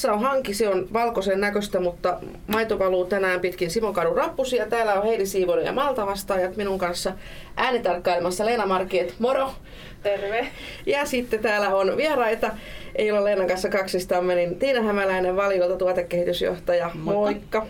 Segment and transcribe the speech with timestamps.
[0.00, 4.66] Tässä on hanki, se on valkoisen näköistä, mutta maito valuu tänään pitkin Simonkadun rappusia.
[4.66, 7.12] Täällä on Heidi Siivonen ja Malta vastaajat minun kanssa
[7.56, 9.14] äänitarkkailemassa Leena Markiet.
[9.18, 9.52] Moro!
[10.02, 10.46] Terve!
[10.86, 12.50] Ja sitten täällä on vieraita.
[12.96, 16.90] Ei ole Leenan kanssa kaksistamme, niin Tiina Hämäläinen valiolta tuotekehitysjohtaja.
[16.94, 17.58] Moikka!
[17.58, 17.66] Moikka.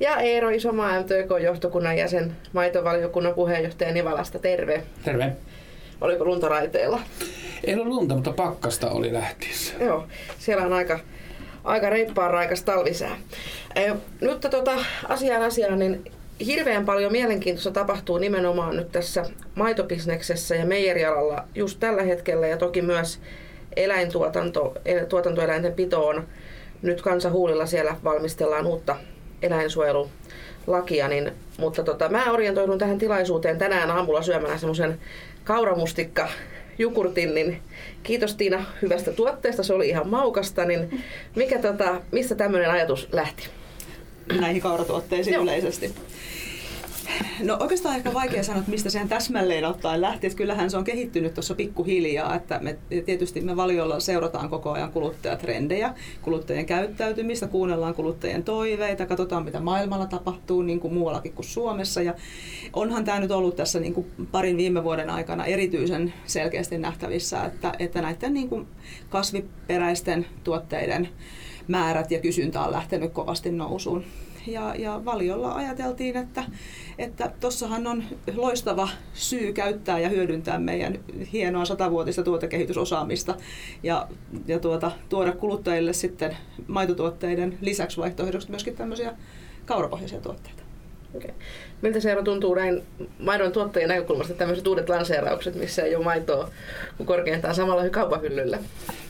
[0.00, 4.38] Ja Eero Isomaa MTK-johtokunnan jäsen, maitovaliokunnan puheenjohtaja Nivalasta.
[4.38, 4.82] Terve!
[5.04, 5.32] Terve!
[6.00, 7.00] Oliko lunta raiteilla?
[7.64, 9.74] Ei ole lunta, mutta pakkasta oli lähtiessä.
[9.80, 10.06] Joo,
[10.38, 10.98] siellä on aika,
[11.64, 13.16] aika reippaan raikas talvisää.
[13.74, 14.72] E, nyt tota,
[15.08, 16.04] asiaan asiaan, niin
[16.46, 19.24] hirveän paljon mielenkiintoista tapahtuu nimenomaan nyt tässä
[19.54, 23.20] maitobisneksessä ja meijerialalla just tällä hetkellä ja toki myös
[23.76, 24.74] eläintuotanto,
[25.08, 26.26] tuotantoeläinten pitoon.
[26.82, 28.96] Nyt kansahuulilla siellä valmistellaan uutta
[29.42, 34.98] eläinsuojelulakia, niin, mutta tota, mä orientoidun tähän tilaisuuteen tänään aamulla syömään semmoisen
[35.44, 36.28] kauramustikka
[36.80, 37.60] jukurtin, niin
[38.02, 41.02] kiitos Tiina hyvästä tuotteesta, se oli ihan maukasta, niin
[41.36, 43.48] mikä tota, mistä tämmöinen ajatus lähti?
[44.40, 45.42] Näihin kauratuotteisiin Joo.
[45.42, 45.94] yleisesti.
[47.42, 50.26] No oikeastaan ehkä vaikea sanoa, että mistä sen täsmälleen ottaen lähti.
[50.26, 52.34] Että kyllähän se on kehittynyt tuossa pikkuhiljaa.
[52.34, 59.44] Että me, tietysti me valiolla seurataan koko ajan kuluttajatrendejä, kuluttajien käyttäytymistä, kuunnellaan kuluttajien toiveita, katsotaan
[59.44, 62.02] mitä maailmalla tapahtuu niin kuin muuallakin kuin Suomessa.
[62.02, 62.14] Ja
[62.72, 67.72] onhan tämä nyt ollut tässä niin kuin parin viime vuoden aikana erityisen selkeästi nähtävissä, että,
[67.78, 68.66] että näiden niin kuin
[69.08, 71.08] kasviperäisten tuotteiden
[71.68, 74.04] määrät ja kysyntä on lähtenyt kovasti nousuun.
[74.46, 76.44] Ja, ja valiolla ajateltiin, että
[76.98, 78.04] että tossahan on
[78.36, 80.98] loistava syy käyttää ja hyödyntää meidän
[81.32, 83.34] hienoa satavuotista tuotekehitysosaamista
[83.82, 84.08] ja,
[84.46, 89.14] ja tuota, tuoda kuluttajille sitten maitotuotteiden lisäksi vaihtoehdoksi myöskin tämmöisiä
[89.66, 90.62] kaurapohjaisia tuotteita.
[91.14, 91.30] Okay.
[91.82, 92.82] Miltä se tuntuu näin
[93.18, 96.48] maidon tuottajien näkökulmasta tämmöiset uudet lanseeraukset, missä ei ole maitoa
[96.96, 98.58] kuin korkeintaan samalla kaupahyllyllä?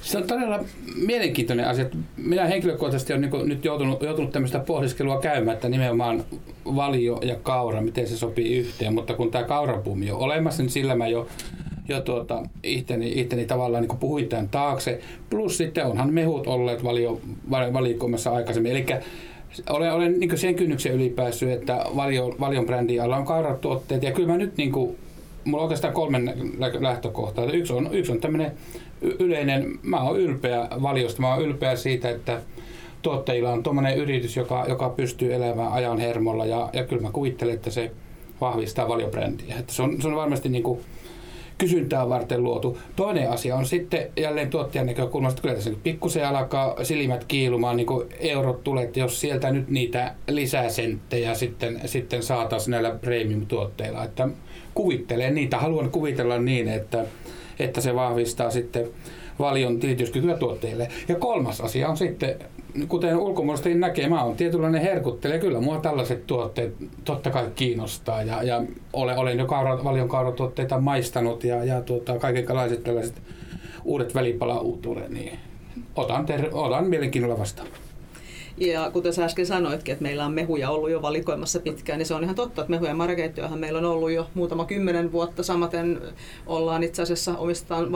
[0.03, 0.65] Se on todella
[1.07, 1.85] mielenkiintoinen asia.
[2.17, 6.25] Minä henkilökohtaisesti olen niin nyt joutunut, joutunut tämmöistä pohdiskelua käymään, että nimenomaan
[6.65, 8.95] valio ja kaura, miten se sopii yhteen.
[8.95, 11.27] Mutta kun tämä kaurapuumi on olemassa, niin sillä mä jo
[11.91, 15.01] jo tuota, itteni, itteni tavallaan niin puhuin tämän taakse.
[15.31, 17.21] Plus sitten onhan mehut olleet valio,
[17.51, 18.73] valikoimassa aikaisemmin.
[18.73, 18.87] Eli
[19.71, 24.03] olen, olen niin sen kynnyksen ylipäässyt, että valio, valion brändin alla on kauratuotteet.
[24.03, 24.97] Ja kyllä mä nyt, niin kuin,
[25.45, 26.21] mulla on oikeastaan kolme
[26.81, 27.45] lähtökohtaa.
[27.45, 28.53] Yksi on, yksi on tämmöinen
[29.03, 32.41] yleinen, mä oon ylpeä valiosta, mä oon ylpeä siitä, että
[33.03, 37.55] tuottajilla on tuommoinen yritys, joka, joka pystyy elämään ajan hermolla ja, ja kyllä mä kuvittelen,
[37.55, 37.91] että se
[38.41, 39.57] vahvistaa valiobrändiä.
[39.59, 40.81] Että se, on, se on varmasti niin kuin
[41.61, 42.79] kysyntää varten luotu.
[42.97, 48.09] Toinen asia on sitten jälleen tuottajan näkökulmasta, kyllä tässä pikkusen alkaa silmät kiilumaan, niin kuin
[48.21, 54.05] eurot tulee, että jos sieltä nyt niitä lisäsenttejä sitten, sitten saataisiin näillä premium-tuotteilla.
[54.05, 54.29] Että
[54.75, 57.05] kuvittelen niitä, haluan kuvitella niin, että,
[57.59, 58.89] että se vahvistaa sitten
[59.39, 60.89] valion tilityskykyä tuotteille.
[61.09, 62.37] Ja kolmas asia on sitten,
[62.89, 65.41] kuten ulkomuodosta näkee, mä oon tietynlainen herkuttelija.
[65.41, 70.81] Kyllä mua tällaiset tuotteet totta kai kiinnostaa ja, ja olen, olen jo kaura, valion kauratuotteita
[70.81, 73.23] maistanut ja, ja tuota, kaikenlaiset tällaiset
[73.85, 75.39] uudet välipalauutuudet, niin
[75.97, 77.69] otan, ter, otan mielenkiinnolla vastaan.
[78.61, 82.15] Ja kuten sä äsken sanoitkin, että meillä on mehuja ollut jo valikoimassa pitkään, niin se
[82.15, 82.95] on ihan totta, että mehuja
[83.37, 85.43] ja meillä on ollut jo muutama kymmenen vuotta.
[85.43, 86.01] Samaten
[86.47, 87.89] ollaan itse asiassa omistetaan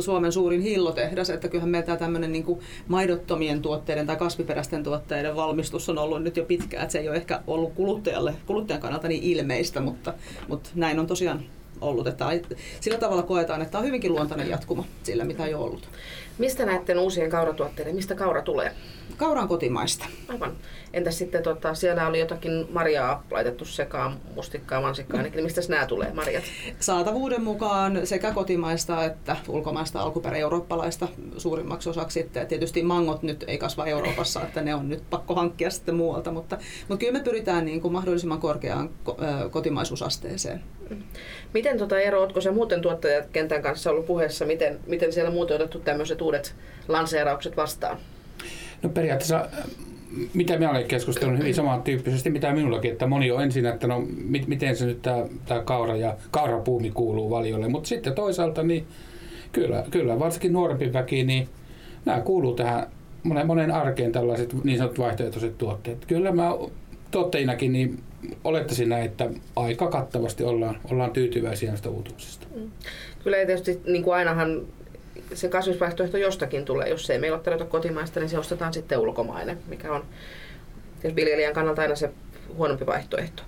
[0.00, 2.58] Suomen suurin hillotehdas, että kyllähän meillä tämmöinen niin
[2.88, 7.16] maidottomien tuotteiden tai kasviperäisten tuotteiden valmistus on ollut nyt jo pitkään, että se ei ole
[7.16, 10.14] ehkä ollut kuluttajalle, kuluttajan kannalta niin ilmeistä, mutta,
[10.48, 11.42] mutta näin on tosiaan
[11.80, 12.06] ollut.
[12.06, 12.26] Että
[12.80, 15.88] sillä tavalla koetaan, että tämä on hyvinkin luontainen jatkuma sillä, mitä jo ollut.
[16.38, 18.72] Mistä näiden uusien kauratuotteiden, mistä kaura tulee?
[19.16, 20.06] Kauran kotimaista.
[20.28, 20.56] Aivan.
[20.92, 26.12] Entäs sitten tota, siellä oli jotakin marjaa laitettu sekaan, mustikkaa, mansikkaa, niin mistä nämä tulee,
[26.12, 26.44] marjat?
[26.80, 32.20] Saatavuuden mukaan sekä kotimaista että ulkomaista alkuperä eurooppalaista suurimmaksi osaksi.
[32.20, 36.32] Että tietysti mangot nyt ei kasva Euroopassa, että ne on nyt pakko hankkia sitten muualta,
[36.32, 36.58] mutta,
[36.88, 38.90] mutta kyllä me pyritään niin kuin mahdollisimman korkeaan
[39.50, 40.62] kotimaisuusasteeseen.
[41.54, 45.78] Miten tota ero, oletko se muuten tuottajakentän kanssa ollut puheessa, miten, miten siellä muuten otettu
[45.78, 46.54] tämmöiset uudet
[46.88, 47.98] lanseeraukset vastaan?
[48.82, 49.48] No periaatteessa
[50.34, 54.46] mitä minä olen keskustellut hyvin samantyyppisesti, mitä minullakin, että moni on ensin, että no mit,
[54.46, 58.86] miten se nyt tämä, tämä kaura ja kaurapuumi kuuluu valiolle, mutta sitten toisaalta niin
[59.52, 61.48] kyllä, kyllä varsinkin nuorempi väki, niin
[62.04, 62.86] nämä kuuluu tähän
[63.22, 66.04] monen, monen arkeen tällaiset niin sanotut vaihtoehtoiset tuotteet.
[66.06, 66.50] Kyllä mä
[67.10, 67.98] tuottajinakin niin
[68.44, 72.46] olettaisin näin, että aika kattavasti ollaan, ollaan tyytyväisiä näistä uutuuksista.
[72.54, 72.70] Mm.
[73.24, 74.62] Kyllä tietysti niin kuin ainahan
[75.34, 76.88] se kasvisvaihtoehto jostakin tulee.
[76.88, 80.04] Jos ei meillä ole tarjota kotimaista, niin se ostetaan sitten ulkomainen, mikä on
[81.14, 82.10] viljelijän kannalta aina se
[82.56, 83.42] huonompi vaihtoehto.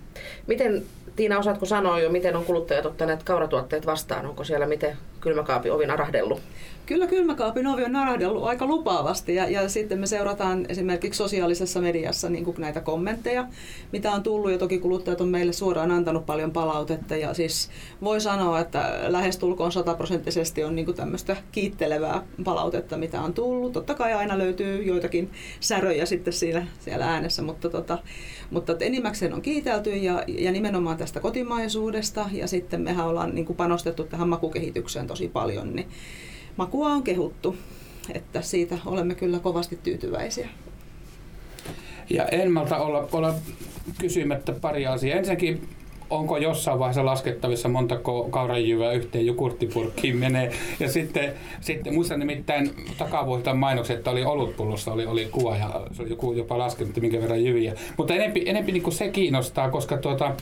[0.46, 0.82] Miten,
[1.16, 4.26] Tiina, osaatko sanoa jo, miten on kuluttajat ottaneet kauratuotteet vastaan?
[4.26, 6.40] Onko siellä miten kylmäkaapin ovi narahdellut?
[6.86, 12.30] Kyllä kylmäkaapin ovi on narahdellut aika lupaavasti ja, ja sitten me seurataan esimerkiksi sosiaalisessa mediassa
[12.30, 13.46] niin kuin näitä kommentteja,
[13.92, 17.70] mitä on tullut ja toki kuluttajat on meille suoraan antanut paljon palautetta ja siis
[18.02, 23.72] voi sanoa, että lähestulkoon sataprosenttisesti on niin kuin tämmöistä kiittelevää palautetta, mitä on tullut.
[23.72, 25.30] Totta kai aina löytyy joitakin
[25.60, 27.98] säröjä sitten siinä, siellä äänessä, mutta, tota,
[28.50, 33.56] mutta enimmäkseen on kiitelty ja, ja nimenomaan tästä kotimaisuudesta ja sitten mehän ollaan niin kuin
[33.56, 35.88] panostettu tähän makukehitykseen tosi paljon, niin
[36.56, 37.56] makua on kehuttu,
[38.14, 40.48] että siitä olemme kyllä kovasti tyytyväisiä.
[42.10, 43.34] Ja en malta olla, olla
[43.98, 45.18] kysymättä pari asiaa.
[45.18, 45.68] Ensinnäkin
[46.10, 50.52] onko jossain vaiheessa laskettavissa montako kauranjyvää yhteen jukurttipurkkiin menee.
[50.80, 56.02] Ja sitten, sitten muistan nimittäin takavuosista mainokset, että oli olutpullossa oli, oli kuva ja se
[56.02, 57.74] oli joku jopa laskenut, minkä verran jyviä.
[57.96, 60.34] Mutta enempi, enempi niin se kiinnostaa, koska tuota,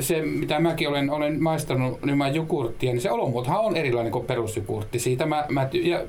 [0.00, 4.98] se, mitä mäkin olen, olen maistanut nimenomaan jukurttia, niin se olomuotohan on erilainen kuin perusjukurtti.
[4.98, 6.02] Siitä mä, mä ja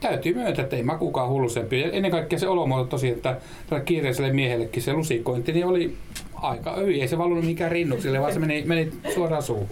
[0.00, 1.80] täytyy myöntää, että ei makukaan hullusempi.
[1.80, 3.40] Ja ennen kaikkea se olomuoto tosiaan, että
[3.84, 5.96] kiireiselle miehellekin se lusikointi niin oli
[6.34, 7.00] aika hyvin.
[7.00, 9.68] Ei se valunut mikään rinnuksille, vaan se meni, meni suoraan suuhun.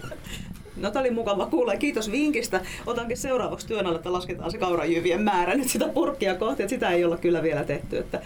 [0.77, 1.75] No tämä oli mukava kuulla.
[1.75, 2.61] Kiitos vinkistä.
[2.85, 6.63] Otankin seuraavaksi työn alle, että lasketaan se kaurajyvien määrä nyt sitä purkkia kohti.
[6.63, 7.97] Että sitä ei olla kyllä vielä tehty.
[7.97, 8.21] Että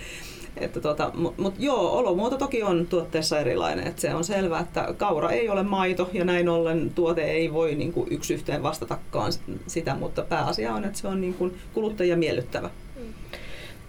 [0.64, 3.88] että tota, Mutta mut joo, olomuoto toki on tuotteessa erilainen.
[3.88, 7.76] Et se on selvää, että kaura ei ole maito ja näin ollen tuote ei voi
[7.76, 9.32] niinku yksi yhteen vastatakaan
[9.68, 12.70] sitä, mutta pääasia on, että se on niinku kuluttajia miellyttävä.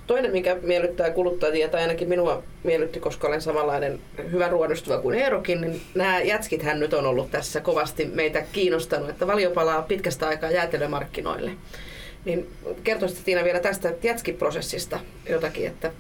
[0.06, 4.00] Toinen, mikä miellyttää kuluttajia, tai ainakin minua miellytti, koska olen samanlainen
[4.32, 9.26] hyvä ruodustuva kuin Eerokin, niin nämä jätskithän nyt on ollut tässä kovasti meitä kiinnostanut, että
[9.26, 11.50] valio palaa pitkästä aikaa jäätelömarkkinoille.
[12.24, 12.50] Niin
[12.84, 15.92] kertoisitko Tiina vielä tästä jätskiprosessista jotakin, että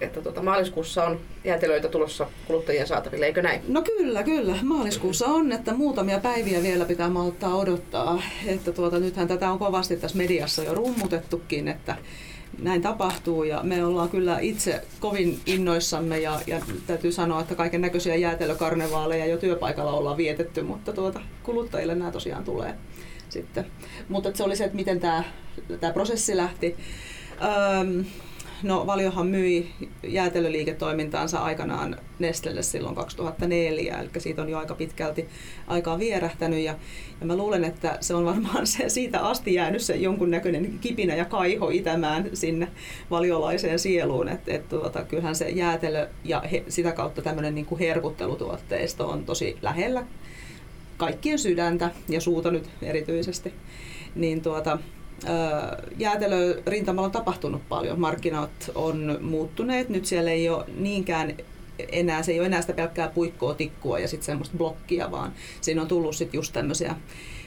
[0.00, 3.60] että tuota, maaliskuussa on jäätelöitä tulossa kuluttajien saataville, eikö näin?
[3.68, 4.56] No kyllä, kyllä.
[4.62, 8.22] Maaliskuussa on, että muutamia päiviä vielä pitää malttaa odottaa.
[8.46, 11.96] Että tuota, nythän tätä on kovasti tässä mediassa jo rummutettukin, että
[12.62, 17.80] näin tapahtuu ja me ollaan kyllä itse kovin innoissamme ja, ja täytyy sanoa, että kaiken
[17.80, 22.74] näköisiä jäätelökarnevaaleja jo työpaikalla ollaan vietetty, mutta tuota, kuluttajille nämä tosiaan tulee
[23.28, 23.66] sitten.
[24.08, 25.24] Mutta se oli se, että miten tämä,
[25.80, 26.76] tämä prosessi lähti.
[27.80, 28.04] Öm,
[28.62, 29.70] No Valiohan myi
[30.02, 35.28] jäätelöliiketoimintaansa aikanaan Nestlelle silloin 2004, eli siitä on jo aika pitkälti
[35.66, 36.74] aikaa vierähtänyt ja,
[37.20, 41.24] ja mä luulen, että se on varmaan se, siitä asti jäänyt se jonkunnäköinen kipinä ja
[41.24, 42.68] kaiho itämään sinne
[43.10, 49.08] valiolaiseen sieluun, että et, tuota, kyllähän se jäätelö ja he, sitä kautta tämmöinen niin herkuttelutuotteisto
[49.08, 50.04] on tosi lähellä
[50.96, 53.52] kaikkien sydäntä ja suuta nyt erityisesti.
[54.14, 54.78] Niin tuota,
[55.98, 58.00] jäätelörintamalla on tapahtunut paljon.
[58.00, 59.88] Markkinat on muuttuneet.
[59.88, 61.36] Nyt siellä ei ole niinkään
[61.92, 65.82] enää, se ei ole enää sitä pelkkää puikkoa, tikkua ja sitten semmoista blokkia, vaan siinä
[65.82, 66.94] on tullut sitten just tämmöisiä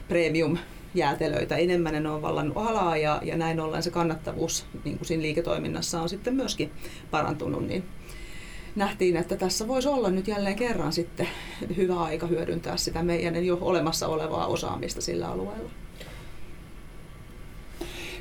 [0.07, 0.57] premium
[0.95, 5.23] jäätelöitä enemmän, ne on vallannut alaa ja, ja näin ollen se kannattavuus niin kuin siinä
[5.23, 6.71] liiketoiminnassa on sitten myöskin
[7.11, 7.83] parantunut, niin
[8.75, 11.27] nähtiin, että tässä voisi olla nyt jälleen kerran sitten
[11.77, 15.69] hyvä aika hyödyntää sitä meidän jo olemassa olevaa osaamista sillä alueella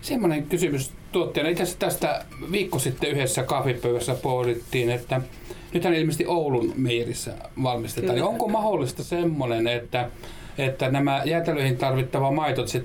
[0.02, 1.50] semmoinen kysymys tuottajana.
[1.50, 5.20] Itse asiassa tästä viikko sitten yhdessä kahvipöydässä pohdittiin, että
[5.74, 7.32] nythän ilmeisesti Oulun meirissä
[7.62, 8.14] valmistetaan.
[8.14, 10.10] Niin onko mahdollista semmoinen, että,
[10.58, 12.84] että nämä jäätelöihin tarvittava maitot sit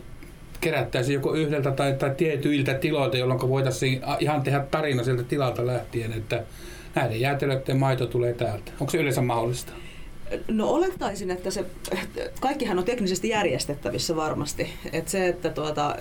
[0.62, 6.14] kerättäisiin joko yhdeltä tai, tai tietyiltä tiloilta, jolloin voitaisiin ihan tehdä tarina sieltä tilalta lähtien,
[6.14, 6.44] että
[6.96, 8.72] näiden jäätelöiden maito tulee täältä.
[8.80, 9.74] Onko se yleensä mahdollista?
[10.48, 11.66] No olettaisin, että se,
[12.40, 14.74] kaikkihan on teknisesti järjestettävissä varmasti.
[14.94, 15.96] Että se, että tuota,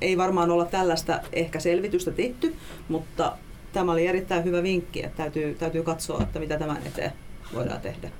[0.00, 2.54] ei varmaan olla tällaista ehkä selvitystä tehty,
[2.88, 3.36] mutta
[3.72, 7.12] tämä oli erittäin hyvä vinkki, että täytyy, täytyy katsoa, että mitä tämän eteen
[7.54, 8.10] voidaan tehdä.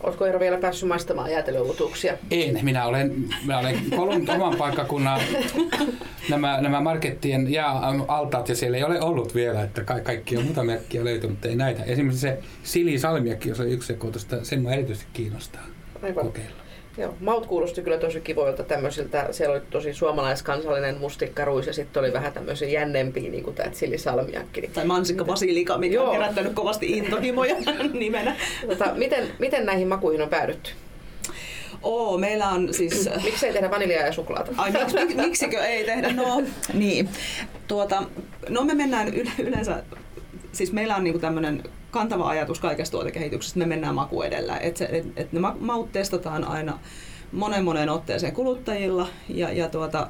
[0.00, 2.14] Oletko Eero vielä päässyt maistamaan jäätelöutuksia?
[2.30, 5.20] En, minä olen, minä olen kolunut oman paikkakunnan
[6.30, 10.64] nämä, nämä markettien jääaltaat ja siellä ei ole ollut vielä, että ka- kaikki on muuta
[10.64, 11.82] merkkiä löytynyt, mutta ei näitä.
[11.82, 15.66] Esimerkiksi se Sili Salmiakki, jos on yksi sekoitusta, sen mä erityisesti kiinnostaa
[16.02, 16.24] Aivan.
[16.24, 16.65] kokeilla.
[16.98, 19.28] Joo, maut kuulosti kyllä tosi kivoilta tämmöisiltä.
[19.30, 24.70] Siellä oli tosi suomalaiskansallinen mustikkaruis ja sitten oli vähän tämmöisiä jännempiä, niin kuin tämä chilisalmiakki.
[24.74, 26.06] Tai mansikka basilika, mikä Joo.
[26.06, 27.56] on herättänyt kovasti intohimoja
[27.92, 28.36] nimenä.
[28.68, 30.70] Tota, miten, miten näihin makuihin on päädytty?
[31.82, 33.10] Oo, meillä on siis...
[33.24, 34.52] Miksi ei tehdä vaniljaa ja suklaata?
[34.56, 36.12] Ai, mik, mik, miksikö ei tehdä?
[36.12, 36.42] No,
[36.74, 37.08] niin.
[37.68, 38.02] Tuota,
[38.48, 39.82] no me mennään yleensä,
[40.52, 44.56] siis meillä on niinku tämmöinen kantava ajatus kaikesta tuotekehityksestä, me mennään maku edellä.
[44.56, 46.78] Että et, et ne maut testataan aina
[47.32, 50.08] monen monen otteeseen kuluttajilla ja, ja tuota,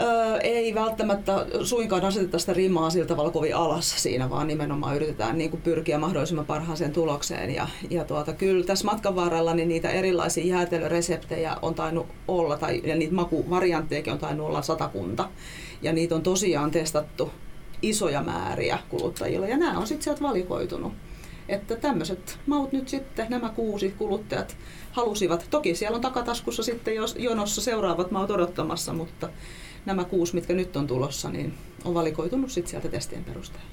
[0.00, 5.38] Öö, ei välttämättä suinkaan aseteta sitä rimaa sillä tavalla kovin alas siinä, vaan nimenomaan yritetään
[5.38, 7.54] niin kuin pyrkiä mahdollisimman parhaaseen tulokseen.
[7.54, 12.82] Ja, ja tuota, kyllä tässä matkan varrella niin niitä erilaisia jäätelöreseptejä on tainnut olla, tai,
[12.84, 15.28] ja niitä makuvarianttejakin on tainnut olla satakunta.
[15.82, 17.30] Ja niitä on tosiaan testattu
[17.82, 20.92] isoja määriä kuluttajilla, ja nämä on sitten sieltä valikoitunut.
[21.48, 24.56] Että tämmöiset maut nyt sitten, nämä kuusi kuluttajat
[24.92, 25.46] halusivat.
[25.50, 29.28] Toki siellä on takataskussa sitten jos jonossa seuraavat maut odottamassa, mutta
[29.86, 31.54] nämä kuusi, mitkä nyt on tulossa, niin
[31.84, 33.68] on valikoitunut sitten sieltä testien perusteella.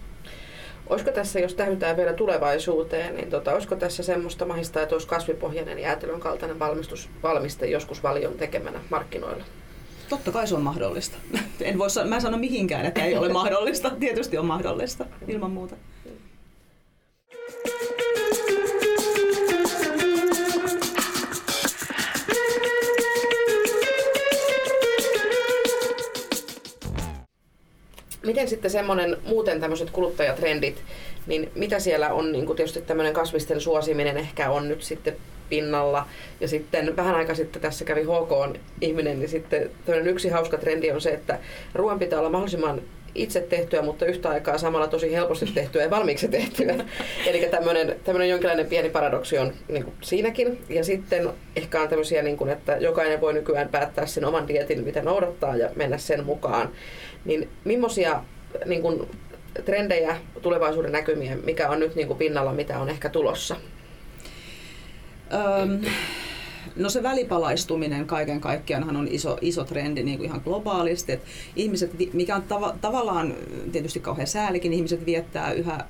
[0.87, 5.79] Olisiko tässä, jos tähytään vielä tulevaisuuteen, niin tota, olisiko tässä semmoista mahista, että olisi kasvipohjainen
[5.79, 9.43] jäätelön kaltainen valmistus, valmiste joskus valion tekemänä markkinoilla?
[10.09, 11.17] Totta kai se on mahdollista.
[11.61, 13.89] En voi, mä sano mihinkään, että ei ole mahdollista.
[13.99, 15.75] Tietysti on mahdollista, ilman muuta.
[28.25, 30.83] Miten sitten semmoinen muuten tämmöiset kuluttajatrendit,
[31.27, 35.15] niin mitä siellä on, niin kuin tietysti tämmöinen kasvisten suosiminen ehkä on nyt sitten
[35.49, 36.07] pinnalla.
[36.39, 39.71] Ja sitten vähän aika sitten tässä kävi HK ihminen, niin sitten
[40.05, 41.39] yksi hauska trendi on se, että
[41.73, 42.81] ruoan pitää olla mahdollisimman
[43.15, 46.75] itse tehtyä, mutta yhtä aikaa samalla tosi helposti tehtyä ja valmiiksi tehtyä.
[47.27, 47.49] Eli
[48.05, 50.59] tämmöinen, jonkinlainen pieni paradoksi on niin kuin siinäkin.
[50.69, 54.83] Ja sitten ehkä on tämmöisiä, niin kuin, että jokainen voi nykyään päättää sen oman dietin,
[54.83, 56.71] mitä noudattaa ja mennä sen mukaan.
[57.25, 58.23] Niin millaisia
[58.65, 59.07] niin kuin,
[59.65, 63.55] trendejä, tulevaisuuden näkymiä, mikä on nyt niin kuin pinnalla, mitä on ehkä tulossa?
[65.33, 65.81] Öm,
[66.75, 71.11] no se välipalaistuminen kaiken kaikkiaan on iso, iso trendi niin kuin ihan globaalisti.
[71.11, 71.23] Et
[71.55, 73.33] ihmiset, mikä on tav- tavallaan
[73.71, 75.85] tietysti kauhean säälikin, ihmiset viettää yhä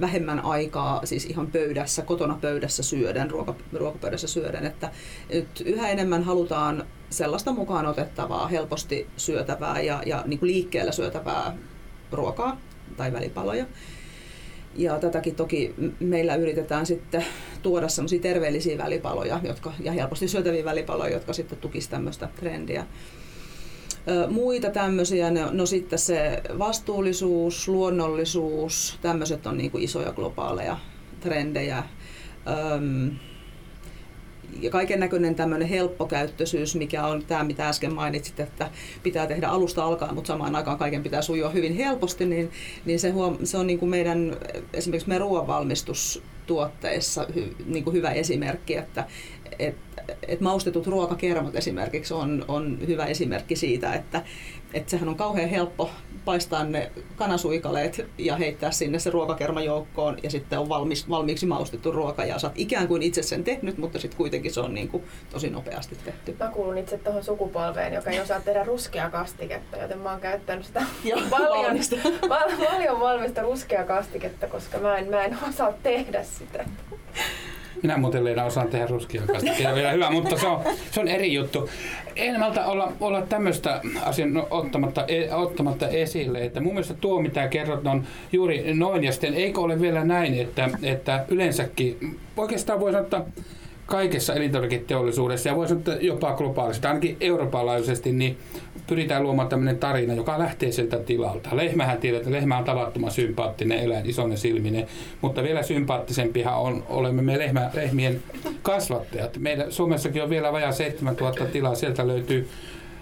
[0.00, 4.90] vähemmän aikaa siis ihan pöydässä, kotona pöydässä syöden, ruoka, ruokapöydässä syöden, että
[5.32, 11.56] nyt yhä enemmän halutaan sellaista mukaan otettavaa, helposti syötävää ja, ja niin kuin liikkeellä syötävää
[12.12, 12.60] ruokaa
[12.96, 13.66] tai välipaloja.
[14.78, 17.24] Ja tätäkin toki meillä yritetään sitten
[17.62, 22.86] tuoda sellaisia terveellisiä välipaloja jotka, ja helposti syötäviä välipaloja, jotka sitten tukisivat tämmöistä trendiä.
[24.30, 30.76] Muita tämmöisiä, no, no sitten se vastuullisuus, luonnollisuus, tämmöiset on niin kuin isoja globaaleja
[31.20, 31.82] trendejä.
[32.74, 33.10] Öm,
[34.60, 38.70] ja kaiken näköinen tämmöinen helppokäyttöisyys, mikä on tämä, mitä äsken mainitsit, että
[39.02, 42.50] pitää tehdä alusta alkaen, mutta samaan aikaan kaiken pitää sujua hyvin helposti, niin,
[42.84, 44.36] niin se, huom- se on niin kuin meidän,
[44.72, 49.04] esimerkiksi meidän ruoanvalmistustuotteissa hy, niin kuin hyvä esimerkki, että
[49.58, 49.76] et,
[50.28, 54.22] et maustetut ruokakermat esimerkiksi on, on hyvä esimerkki siitä, että
[54.74, 55.90] et sehän on kauhean helppo
[56.24, 61.92] paistaa ne kanasuikaleet ja heittää sinne se ruokakerma joukkoon ja sitten on valmis, valmiiksi maustettu
[61.92, 64.88] ruoka ja sä oot ikään kuin itse sen tehnyt, mutta sitten kuitenkin se on niin
[64.88, 66.36] kuin tosi nopeasti tehty.
[66.40, 70.64] Mä kuulun itse tuohon sukupolveen, joka ei osaa tehdä ruskea kastiketta, joten mä oon käyttänyt
[70.66, 71.78] sitä Joo, paljon,
[72.68, 76.64] paljon valmista ruskea kastiketta, koska mä en, mä en osaa tehdä sitä.
[77.82, 79.22] Minä muuten osaan tehdä ruskia
[79.74, 81.68] vielä hyvä, mutta se on, se on eri juttu.
[82.16, 87.22] En malta olla, olla tämmöistä asian no, ottamatta, e, ottamatta esille, että mun mielestä tuo
[87.22, 92.80] mitä kerrot on juuri noin ja sitten eikö ole vielä näin, että, että yleensäkin oikeastaan
[92.80, 93.24] voi sanoa, että
[93.86, 98.38] kaikessa elintarviketeollisuudessa ja voisi sanoa jopa globaalisesti, ainakin Euroopan laajuisesti, niin
[98.86, 101.56] pyritään luomaan tämmöinen tarina, joka lähtee sieltä tilalta.
[101.56, 104.86] Lehmähän tiedät, että lehmä on tavattoman sympaattinen eläin, isoinen silminen,
[105.20, 108.22] mutta vielä sympaattisempihan on, olemme me lehmä, lehmien
[108.62, 109.38] kasvattajat.
[109.38, 112.48] Meillä Suomessakin on vielä vajaa 7000 tilaa, sieltä löytyy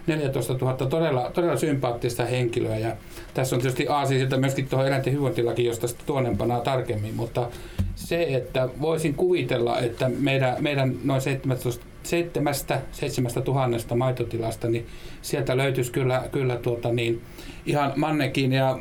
[0.06, 2.78] 14 000 todella, todella sympaattista henkilöä.
[2.78, 2.96] Ja
[3.34, 7.48] tässä on tietysti aasisilta myöskin tuohon eläinten hyvinvointilaki, josta tuonnempana tarkemmin, mutta
[7.94, 14.86] se, että voisin kuvitella, että meidän, meidän noin 17 seitsemästä, seitsemästä tuhannesta maitotilasta, niin
[15.22, 17.22] sieltä löytyisi kyllä, kyllä tuota niin,
[17.66, 18.78] ihan mannekin ja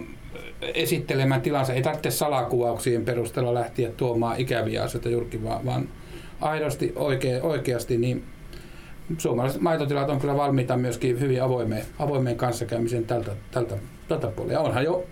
[0.61, 1.73] esittelemään tilansa.
[1.73, 5.89] Ei tarvitse salakuvauksien perusteella lähteä tuomaan ikäviä asioita julki, vaan, vaan
[6.41, 8.23] aidosti oikea, oikeasti niin
[9.17, 13.77] suomalaiset maitotilat on kyllä valmiita myöskin hyvin avoimeen, avoimeen kanssakäymiseen tältä, tältä,
[14.07, 14.53] tältä puolella.
[14.53, 15.05] Ja onhan jo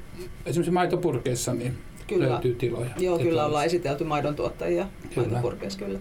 [0.46, 1.78] esimerkiksi maitopurkeissa niin
[2.08, 2.30] kyllä.
[2.30, 2.90] löytyy tiloja.
[3.00, 5.28] Joo, kyllä ollaan esitelty maidon tuottajia kyllä.
[5.28, 6.00] maitopurkeissa kyllä.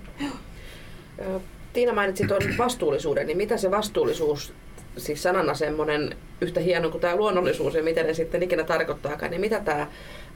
[1.73, 4.53] Tiina mainitsi tuon vastuullisuuden, niin mitä se vastuullisuus,
[4.97, 9.41] siis sanana semmoinen yhtä hieno kuin tämä luonnollisuus ja miten ne sitten ikinä tarkoittaakaan, niin
[9.41, 9.87] mitä tämä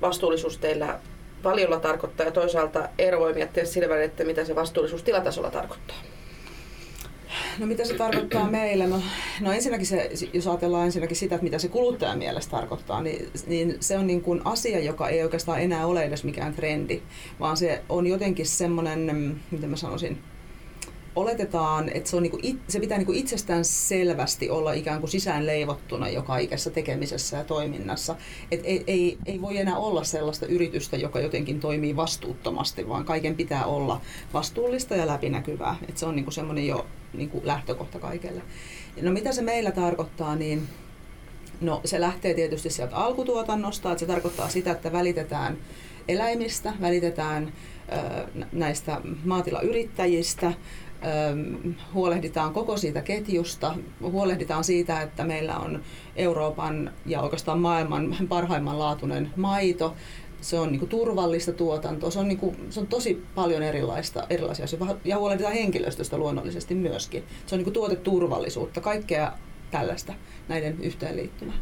[0.00, 0.98] vastuullisuus teillä
[1.44, 5.96] valiolla tarkoittaa ja toisaalta Eero voi miettiä sillä että mitä se vastuullisuus tilatasolla tarkoittaa?
[7.58, 8.86] No mitä se tarkoittaa meille?
[8.86, 9.02] No,
[9.40, 13.76] no ensinnäkin se, jos ajatellaan ensinnäkin sitä, että mitä se kuluttajan mielestä tarkoittaa, niin, niin
[13.80, 17.02] se on niin kuin asia, joka ei oikeastaan enää ole edes mikään trendi,
[17.40, 20.18] vaan se on jotenkin semmoinen, miten mä sanoisin,
[21.16, 26.08] oletetaan, että se, on niinku, se pitää niinku itsestään selvästi olla ikään kuin sisään leivottuna
[26.08, 28.16] joka ikässä tekemisessä ja toiminnassa.
[28.50, 33.34] Et ei, ei, ei voi enää olla sellaista yritystä, joka jotenkin toimii vastuuttomasti, vaan kaiken
[33.34, 34.00] pitää olla
[34.32, 35.76] vastuullista ja läpinäkyvää.
[35.88, 38.42] Et se on niinku semmoinen jo niinku lähtökohta kaikelle.
[39.02, 40.68] No mitä se meillä tarkoittaa, niin
[41.60, 45.58] no, se lähtee tietysti sieltä alkutuotannosta, että se tarkoittaa sitä, että välitetään
[46.08, 47.52] eläimistä, välitetään
[48.52, 50.52] näistä maatilayrittäjistä,
[51.94, 55.82] huolehditaan koko siitä ketjusta, huolehditaan siitä, että meillä on
[56.16, 59.94] Euroopan ja oikeastaan maailman parhaimman laatuinen maito,
[60.40, 64.96] se on niinku turvallista tuotantoa, se on, niinku, se on tosi paljon erilaista, erilaisia asioita
[65.04, 67.24] ja huolehditaan henkilöstöstä luonnollisesti myöskin.
[67.46, 69.32] Se on niinku tuoteturvallisuutta, kaikkea
[69.70, 70.14] tällaista
[70.48, 71.52] näiden yhteenliittymä.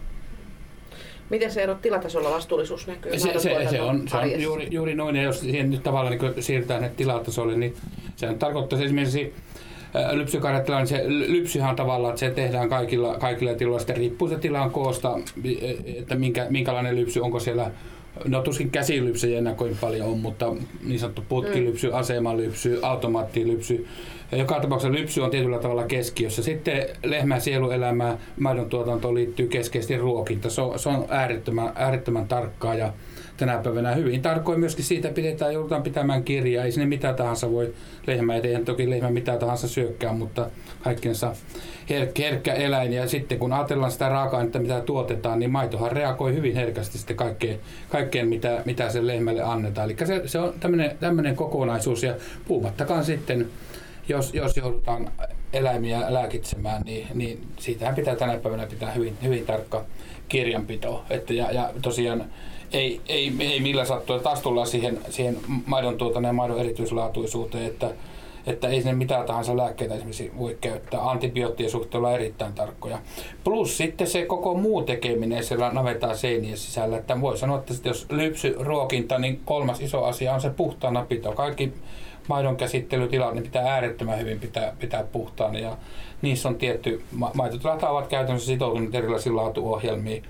[1.33, 3.19] Miten se ero tilatasolla vastuullisuus näkyy?
[3.19, 6.43] Se, se, se, on, se on juuri, juuri noin, ja jos siihen nyt tavallaan niin
[6.43, 7.75] siirrytään ne tilatasolle, niin
[8.17, 9.35] se tarkoittaa esimerkiksi
[10.13, 13.79] lypsykarjatila, niin se lypsyhän tavallaan, että se tehdään kaikilla, kaikilla tiloilla.
[13.79, 15.19] Sitten riippuu se tilan koosta,
[15.99, 17.71] että minkä, minkälainen lypsy, onko siellä
[18.25, 20.55] No tuskin käsilypsyjä enää kovin paljon on, mutta
[20.85, 21.95] niin sanottu putkilypsy, mm.
[21.95, 23.87] asemalypsy, automaattilypsy.
[24.33, 26.43] Ja joka tapauksessa lypsy on tietyllä tavalla keskiössä.
[26.43, 30.51] Sitten lehmän sieluelämään, maidon tuotantoon liittyy keskeisesti ruokinta.
[30.51, 32.93] Se on, se on äärettömän, äärettömän tarkkaa ja
[33.37, 36.65] tänä päivänä hyvin tarkoin myöskin siitä pidetään, joudutaan pitämään kirjaa.
[36.65, 37.75] Ei sinne mitä tahansa voi
[38.07, 40.51] lehmä, ei toki lehmä mitä tahansa syökkää, mutta
[40.85, 41.33] kaikkinensa
[41.91, 42.93] herkkä, herkkä eläin.
[42.93, 47.59] Ja sitten kun ajatellaan sitä raaka-ainetta, mitä tuotetaan, niin maitohan reagoi hyvin herkästi sitten kaikkeen,
[47.89, 49.91] kaikkeen mitä, mitä sen lehmälle annetaan.
[49.91, 50.55] Eli se, se on
[51.01, 52.15] tämmöinen kokonaisuus ja
[52.49, 53.49] puhumattakaan sitten,
[54.09, 55.11] jos, jos joudutaan
[55.53, 59.85] eläimiä lääkitsemään, niin, niin siitähän pitää tänä päivänä pitää hyvin, hyvin tarkka
[60.29, 61.05] kirjanpito.
[61.11, 62.25] Että, ja, ja tosiaan
[62.73, 64.19] ei, ei, ei millään sattua.
[64.19, 67.91] Taas tullaan siihen, siihen maidon tuotannon ja maidon erityislaatuisuuteen, että,
[68.47, 71.11] että ei sinne mitään tahansa lääkkeitä esimerkiksi voi käyttää.
[71.11, 72.99] Antibioottien suhteen olla erittäin tarkkoja.
[73.45, 76.97] Plus sitten se koko muu tekeminen siellä navetaan seinien sisällä.
[76.97, 81.33] Että voi sanoa, että jos lypsy ruokinta, niin kolmas iso asia on se puhtaana pito.
[81.33, 81.73] Kaikki
[82.29, 85.77] maidon käsittelytilat niin pitää äärettömän hyvin pitää, pitää puhtaana ja
[86.23, 87.03] niissä on tietty,
[87.35, 90.25] maitotilat ovat käytännössä sitoutuneet erilaisiin laatuohjelmiin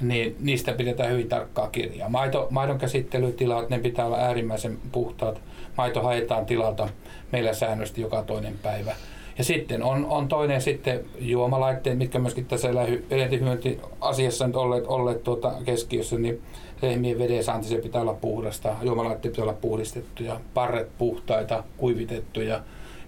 [0.00, 2.08] niin niistä pidetään hyvin tarkkaa kirjaa.
[2.08, 5.40] Maito, maidon käsittelytilat, ne pitää olla äärimmäisen puhtaat.
[5.76, 6.88] Maito haetaan tilalta
[7.32, 8.94] meillä säännöllisesti joka toinen päivä.
[9.38, 12.68] Ja sitten on, on toinen sitten juomalaitteet, mitkä myöskin tässä
[13.10, 16.42] eläintenhyvinvointiasiassa nyt olleet, olleet tuota keskiössä, niin
[16.82, 22.60] lehmien veden saanti se pitää olla puhdasta, juomalaitteet pitää olla puhdistettuja, parret puhtaita, kuivitettuja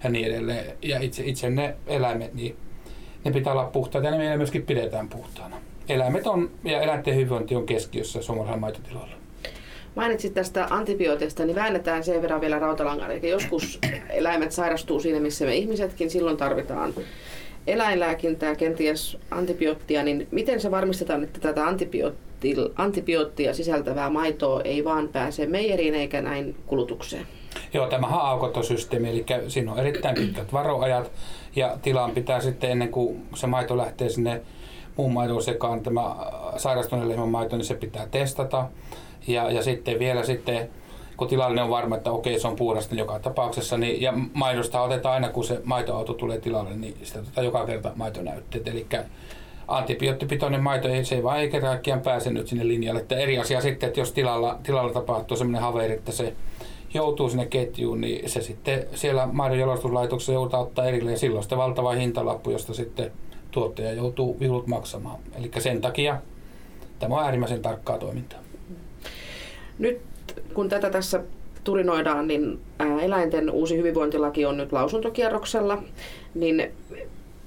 [0.03, 0.65] ja niin edelleen.
[0.81, 2.55] Ja itse, itse ne eläimet, niin
[3.25, 5.57] ne pitää olla puhtaita ja ne meillä myöskin pidetään puhtaana
[5.89, 9.15] eläimet on ja eläinten hyvinvointi on keskiössä suomalaisella maitotilalla.
[9.95, 13.11] Mainitsit tästä antibiooteista, niin väännetään sen verran vielä rautalangan.
[13.11, 16.93] Eli joskus eläimet sairastuu siinä, missä me ihmisetkin, silloin tarvitaan
[17.67, 21.65] eläinlääkintää, kenties antibioottia, niin miten se varmistetaan, että tätä
[22.77, 27.27] antibioottia sisältävää maitoa ei vaan pääse meijeriin eikä näin kulutukseen?
[27.73, 31.11] Joo, tämä on aukotosysteemi, eli siinä on erittäin pitkät varoajat
[31.55, 34.41] ja tilaan pitää sitten ennen kuin se maito lähtee sinne
[34.97, 36.15] muun maidon sekaan tämä äh,
[36.57, 38.67] sairastuneen lehmän maito, niin se pitää testata.
[39.27, 40.69] Ja, ja sitten vielä sitten,
[41.17, 45.13] kun tilanne on varma, että okei, se on puhdasta joka tapauksessa, niin, ja maidosta otetaan
[45.13, 48.67] aina, kun se maitoauto tulee tilalle, niin sitä otetaan joka kerta maitonäytteet.
[48.67, 48.87] Eli
[49.67, 52.99] antibioottipitoinen maito ei, se ei vaan eikä kaikkiaan pääse nyt sinne linjalle.
[52.99, 56.33] Että eri asia sitten, että jos tilalla, tilalla tapahtuu sellainen haveri, että se
[56.93, 61.17] joutuu sinne ketjuun, niin se sitten siellä maidon jalostuslaitoksessa joudutaan ottaa erilleen.
[61.17, 63.11] Silloin sitten valtava hintalappu, josta sitten
[63.51, 65.19] tuottaja joutuu viulut maksamaan.
[65.39, 66.21] Eli sen takia
[66.99, 68.39] tämä on äärimmäisen tarkkaa toimintaa.
[69.79, 70.01] Nyt
[70.53, 71.23] kun tätä tässä
[71.63, 72.59] turinoidaan, niin
[73.01, 75.83] eläinten uusi hyvinvointilaki on nyt lausuntokierroksella.
[76.35, 76.71] Niin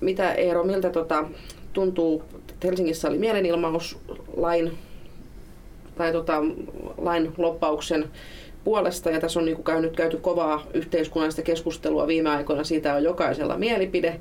[0.01, 1.25] mitä Eero, miltä tota,
[1.73, 2.23] tuntuu,
[2.65, 3.99] Helsingissä oli mielenilmaus
[4.37, 4.79] lain,
[5.97, 6.43] tai tota,
[6.99, 8.11] lain loppauksen
[8.65, 13.03] puolesta ja tässä on niin kuin käynyt käyty kovaa yhteiskunnallista keskustelua viime aikoina, siitä on
[13.03, 14.21] jokaisella mielipide,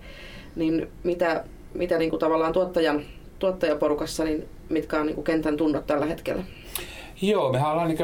[0.55, 1.43] niin mitä
[1.73, 3.01] mitä niin kuin tavallaan tuottajan,
[3.39, 6.43] tuottajaporukassa, niin mitkä on niin kuin kentän tunnot tällä hetkellä?
[7.21, 7.97] Joo, me ollaan niin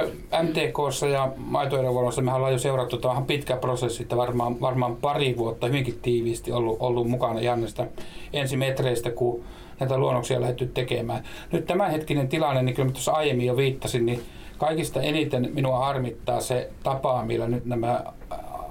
[0.44, 5.68] MTKssa ja maitoerovuorossa, me ollaan jo seurattu tähän pitkä prosessi, että varmaan, varmaan pari vuotta
[5.68, 7.88] hyvinkin tiiviisti ollut, ollut mukana ihan näistä
[8.34, 9.44] ensimetreistä, kun
[9.80, 11.24] näitä luonnoksia lähdetty tekemään.
[11.52, 14.22] Nyt tämänhetkinen tilanne, niin kyllä tuossa aiemmin jo viittasin, niin
[14.58, 18.04] kaikista eniten minua harmittaa se tapa, millä nyt nämä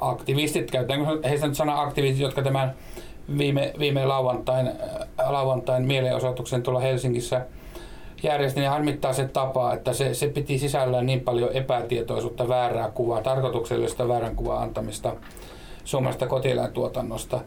[0.01, 2.75] aktivistit, käytetäänkö heistä nyt sana aktivistit, jotka tämän
[3.39, 7.47] viime, viime lauantain, äh, lauantain mielenosoituksen tuolla Helsingissä
[8.23, 13.23] järjestin ja harmittaa se tapa, että se, se piti sisällään niin paljon epätietoisuutta, väärää kuvaa,
[13.23, 15.17] tarkoituksellista väärän kuvaa antamista
[15.85, 17.41] suomalaisesta kotieläintuotannosta.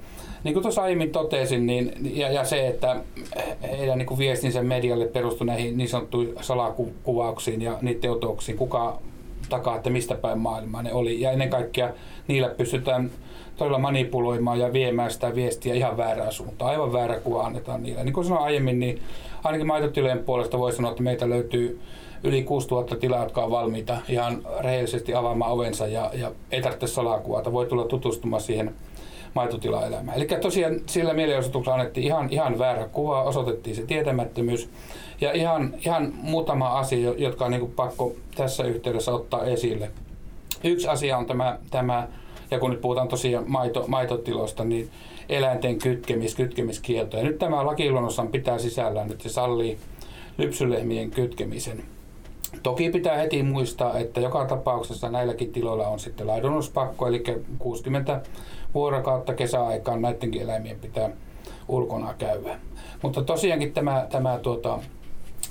[0.43, 2.95] Niin kuin tuossa aiemmin totesin, niin, ja, ja se, että
[3.71, 8.99] heidän niin viestinsä medialle perustui näihin niin sanottuihin salakuvauksiin ja niiden otoksiin, kuka
[9.49, 11.21] takaa, että mistä päin maailmaa ne oli.
[11.21, 11.89] Ja ennen kaikkea
[12.27, 13.11] niillä pystytään
[13.61, 16.71] todella manipuloimaan ja viemään sitä viestiä ihan väärään suuntaan.
[16.71, 18.03] Aivan väärä kuva annetaan niille.
[18.03, 19.01] Niin kuin sanoin aiemmin, niin
[19.43, 21.81] ainakin maitotilojen puolesta voi sanoa, että meitä löytyy
[22.23, 27.51] yli 6000 tilaa, jotka on valmiita ihan rehellisesti avaamaan ovensa ja, ja ei tarvitse salakuvata.
[27.51, 28.75] Voi tulla tutustumaan siihen
[29.33, 30.17] maitotilaelämään.
[30.17, 34.69] Eli tosiaan sillä mielenosoituksella annettiin ihan, ihan väärä kuva, osoitettiin se tietämättömyys.
[35.21, 39.91] Ja ihan, ihan muutama asia, jotka on niin pakko tässä yhteydessä ottaa esille.
[40.63, 42.07] Yksi asia on tämä, tämä
[42.51, 44.89] ja kun nyt puhutaan tosiaan maito, maitotiloista, niin
[45.29, 47.17] eläinten kytkemis, kytkemiskielto.
[47.17, 49.77] Ja nyt tämä lakiluonnossa pitää sisällään, että se sallii
[50.37, 51.83] lypsylehmien kytkemisen.
[52.63, 57.23] Toki pitää heti muistaa, että joka tapauksessa näilläkin tiloilla on sitten laidunuspakko, eli
[57.59, 58.21] 60
[58.73, 61.09] vuorokautta kesäaikaan näidenkin eläimien pitää
[61.67, 62.59] ulkona käydä.
[63.01, 64.79] Mutta tosiaankin tämä, tämä tuota,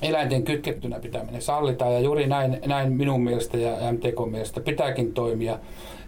[0.02, 5.58] eläinten kytkettynä pitäminen sallitaan ja juuri näin, näin minun mielestä ja MTK mielestä pitääkin toimia.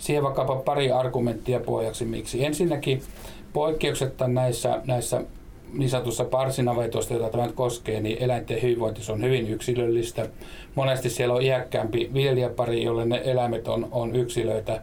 [0.03, 2.45] Siihen vaikkapa pari argumenttia pohjaksi miksi.
[2.45, 3.03] Ensinnäkin
[3.53, 5.23] poikkeuksetta näissä, näissä
[5.73, 10.29] niin sanotussa parsinavetoista, joita tämä koskee, niin eläinten hyvinvointi on hyvin yksilöllistä.
[10.75, 14.81] Monesti siellä on iäkkäämpi viljelijäpari, jolle ne eläimet on, on yksilöitä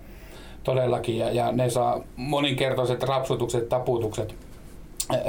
[0.63, 4.35] todellakin ja, ja ne saa moninkertaiset rapsutukset, taputukset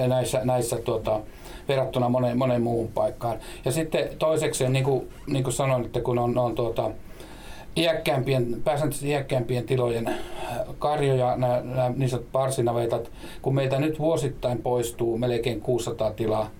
[0.06, 1.20] näissä, näissä tuota,
[1.68, 3.38] verrattuna moneen, moneen muuhun paikkaan.
[3.64, 6.90] Ja sitten toiseksi, niin kuin, niin kuin sanoin, että kun on, on tuota,
[7.80, 10.14] iäkkäämpien, pääsääntöisesti iäkkäämpien tilojen
[10.78, 11.62] karjoja, nämä,
[11.96, 13.10] niin sanotut parsinavetat,
[13.42, 16.50] kun meiltä nyt vuosittain poistuu melkein 600 tilaa,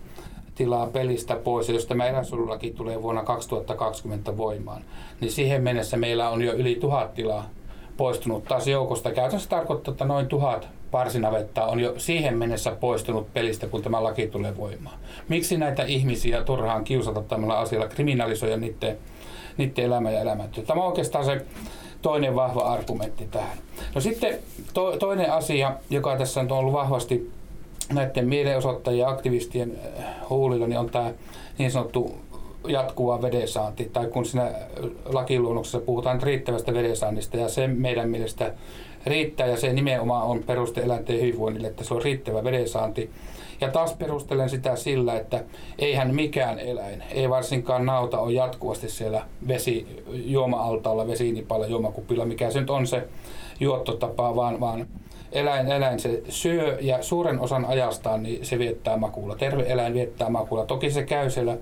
[0.54, 4.82] tilaa pelistä pois, ja jos tämä eräsululaki tulee vuonna 2020 voimaan,
[5.20, 7.50] niin siihen mennessä meillä on jo yli tuhat tilaa
[7.96, 9.12] poistunut taas joukosta.
[9.12, 14.26] Käytännössä tarkoittaa, että noin tuhat parsinavettaa on jo siihen mennessä poistunut pelistä, kun tämä laki
[14.26, 14.98] tulee voimaan.
[15.28, 18.98] Miksi näitä ihmisiä turhaan kiusata tämmöllä asialla, kriminalisoida niiden,
[19.60, 20.62] niiden elämä ja elämättä?
[20.62, 21.46] Tämä on oikeastaan se
[22.02, 23.58] toinen vahva argumentti tähän.
[23.94, 24.38] No sitten
[24.74, 27.30] to, toinen asia, joka tässä on ollut vahvasti
[27.92, 31.12] näiden mielenosoittajien ja aktivistien äh, huulilla, niin on tämä
[31.58, 32.16] niin sanottu
[32.68, 34.50] jatkuva vedensaanti, tai kun siinä
[35.04, 38.54] lakiluonnoksessa puhutaan riittävästä vedensaannista, ja se meidän mielestä
[39.06, 43.10] riittää, ja se nimenomaan on peruste eläinten hyvinvoinnille, että se on riittävä vedensaanti.
[43.60, 45.44] Ja taas perustelen sitä sillä, että
[45.78, 52.60] eihän mikään eläin, ei varsinkaan nauta, ole jatkuvasti siellä vesi, juoma-altaalla, vesiinipalla, juomakupilla, mikä se
[52.60, 53.08] nyt on se
[53.60, 54.86] juottotapa, vaan, vaan
[55.32, 59.36] eläin, eläin se syö ja suuren osan ajastaan niin se viettää makuulla.
[59.36, 60.66] Terve eläin viettää makuulla.
[60.66, 61.56] Toki se käy siellä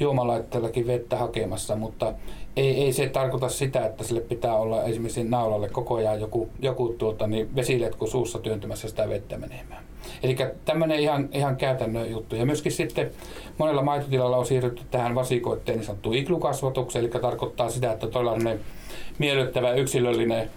[0.00, 2.12] juomalaitteellakin vettä hakemassa, mutta
[2.56, 6.94] ei, ei se tarkoita sitä, että sille pitää olla esimerkiksi naulalle koko ajan joku, joku
[6.98, 9.84] tuota, niin vesiletku suussa työntymässä sitä vettä menemään.
[10.22, 12.36] Eli tämmöinen ihan, ihan käytännön juttu.
[12.36, 13.10] Ja myöskin sitten
[13.58, 18.60] monella maitotilalla on siirrytty tähän vasikoitteen niin sanottuun iklukasvatukseen, eli tarkoittaa sitä, että tällainen
[19.18, 20.50] miellyttävä yksilöllinen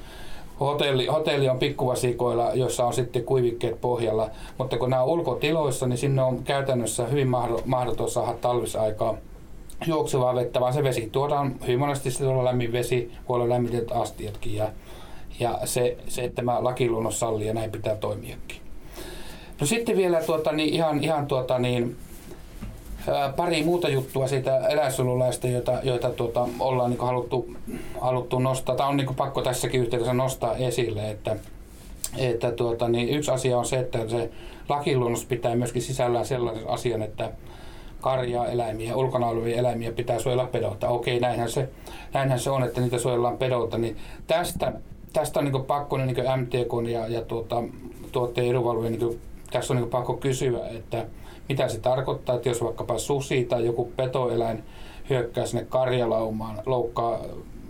[0.59, 5.97] Hotelli, hotelli on pikkuvasikoilla, jossa on sitten kuivikkeet pohjalla, mutta kun nämä on ulkotiloissa, niin
[5.97, 7.27] sinne on käytännössä hyvin
[7.65, 9.17] mahdoton saada talvisaikaa
[9.87, 13.91] juoksevaa vettä, vaan se vesi tuodaan hyvin monesti se on lämmin vesi, voi olla lämmitetyt
[13.91, 14.69] astiatkin ja,
[15.39, 18.57] ja se, se, että tämä lakiluonnos sallii ja näin pitää toimiakin.
[19.61, 21.95] No sitten vielä tuota, niin ihan, ihan tuota, niin,
[23.35, 27.55] pari muuta juttua siitä eläinsuojelulaista, joita, joita tuota, ollaan niin haluttu,
[28.01, 28.75] haluttu nostaa.
[28.75, 31.35] Tämä on niin pakko tässäkin yhteydessä nostaa esille, että,
[32.17, 34.29] että tuota, niin yksi asia on se, että se
[34.69, 37.31] lakiluonnos pitää myöskin sisällään sellaisen asian, että
[38.03, 40.89] karjaa, eläimiä, ulkona olevia eläimiä pitää suojella pedolta.
[40.89, 41.69] Okei, näinhän se,
[42.13, 43.77] näinhän se on, että niitä suojellaan pedolta.
[43.77, 44.73] Niin tästä,
[45.13, 47.63] tästä on niin pakko niin MTK ja, ja tuota,
[48.11, 49.19] tuotteen edunvalvojen, niin
[49.51, 51.05] tässä on niin pakko kysyä, että
[51.49, 54.63] mitä se tarkoittaa, että jos vaikkapa susi tai joku petoeläin
[55.09, 57.19] hyökkää sinne karjalaumaan, loukkaa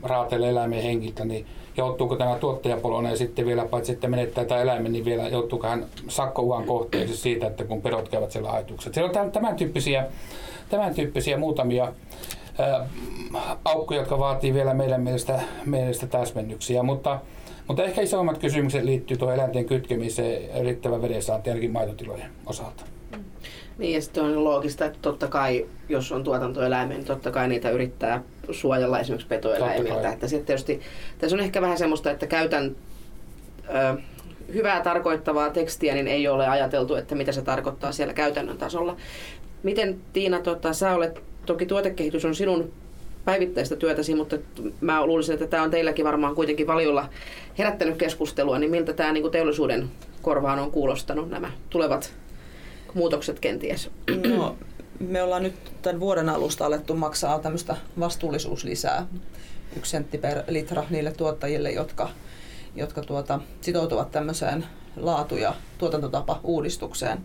[0.03, 1.45] raatelee eläimen henkiltä, niin
[1.77, 6.65] joutuuko tämä tuottajapolonen sitten vielä, paitsi että menettää tämä eläimen, niin vielä joutuuko hän sakkouhan
[6.65, 8.93] kohteeksi siitä, että kun pedot käyvät siellä ajatukset.
[8.93, 10.05] Siellä on tämän tyyppisiä,
[10.69, 11.93] tämän tyyppisiä muutamia
[12.59, 12.87] ää,
[13.65, 17.19] aukkoja, jotka vaatii vielä meidän mielestä, mielestä täsmennyksiä, mutta
[17.67, 22.83] mutta ehkä isommat kysymykset liittyy tuohon eläinten kytkemiseen riittävän vedensaanti ainakin maitotilojen osalta.
[23.77, 27.69] Niin ja sitten on loogista, että totta kai, jos on tuotantoeläimiä, niin totta kai niitä
[27.69, 30.09] yrittää suojella esimerkiksi petoeläimiltä.
[30.09, 30.81] Että sitten tietysti
[31.17, 32.75] tässä on ehkä vähän semmoista, että käytän
[33.69, 34.01] ö,
[34.53, 38.95] hyvää tarkoittavaa tekstiä, niin ei ole ajateltu, että mitä se tarkoittaa siellä käytännön tasolla.
[39.63, 42.71] Miten Tiina, tota, sä olet, toki tuotekehitys on sinun
[43.25, 44.37] päivittäistä työtäsi, mutta
[44.81, 47.09] mä luulisin, että tämä on teilläkin varmaan kuitenkin valiolla
[47.57, 49.89] herättänyt keskustelua, niin miltä tämä niin teollisuuden
[50.21, 52.13] korvaan on kuulostanut nämä tulevat
[52.93, 53.89] muutokset kenties?
[54.37, 54.57] No,
[54.99, 59.07] me ollaan nyt tämän vuoden alusta alettu maksaa tämmöistä vastuullisuuslisää,
[59.77, 62.09] yksi sentti per litra niille tuottajille, jotka,
[62.75, 67.19] jotka tuota, sitoutuvat tämmöiseen laatu- ja tuotantotapa-uudistukseen.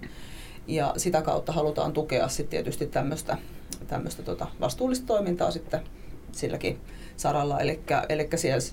[0.67, 3.39] Ja sitä kautta halutaan tukea sitten tietysti tämmöistä,
[3.87, 5.81] tämmöistä tota vastuullista toimintaa sitten
[6.33, 6.81] silläkin
[7.17, 7.61] saralla.
[7.61, 7.81] Eli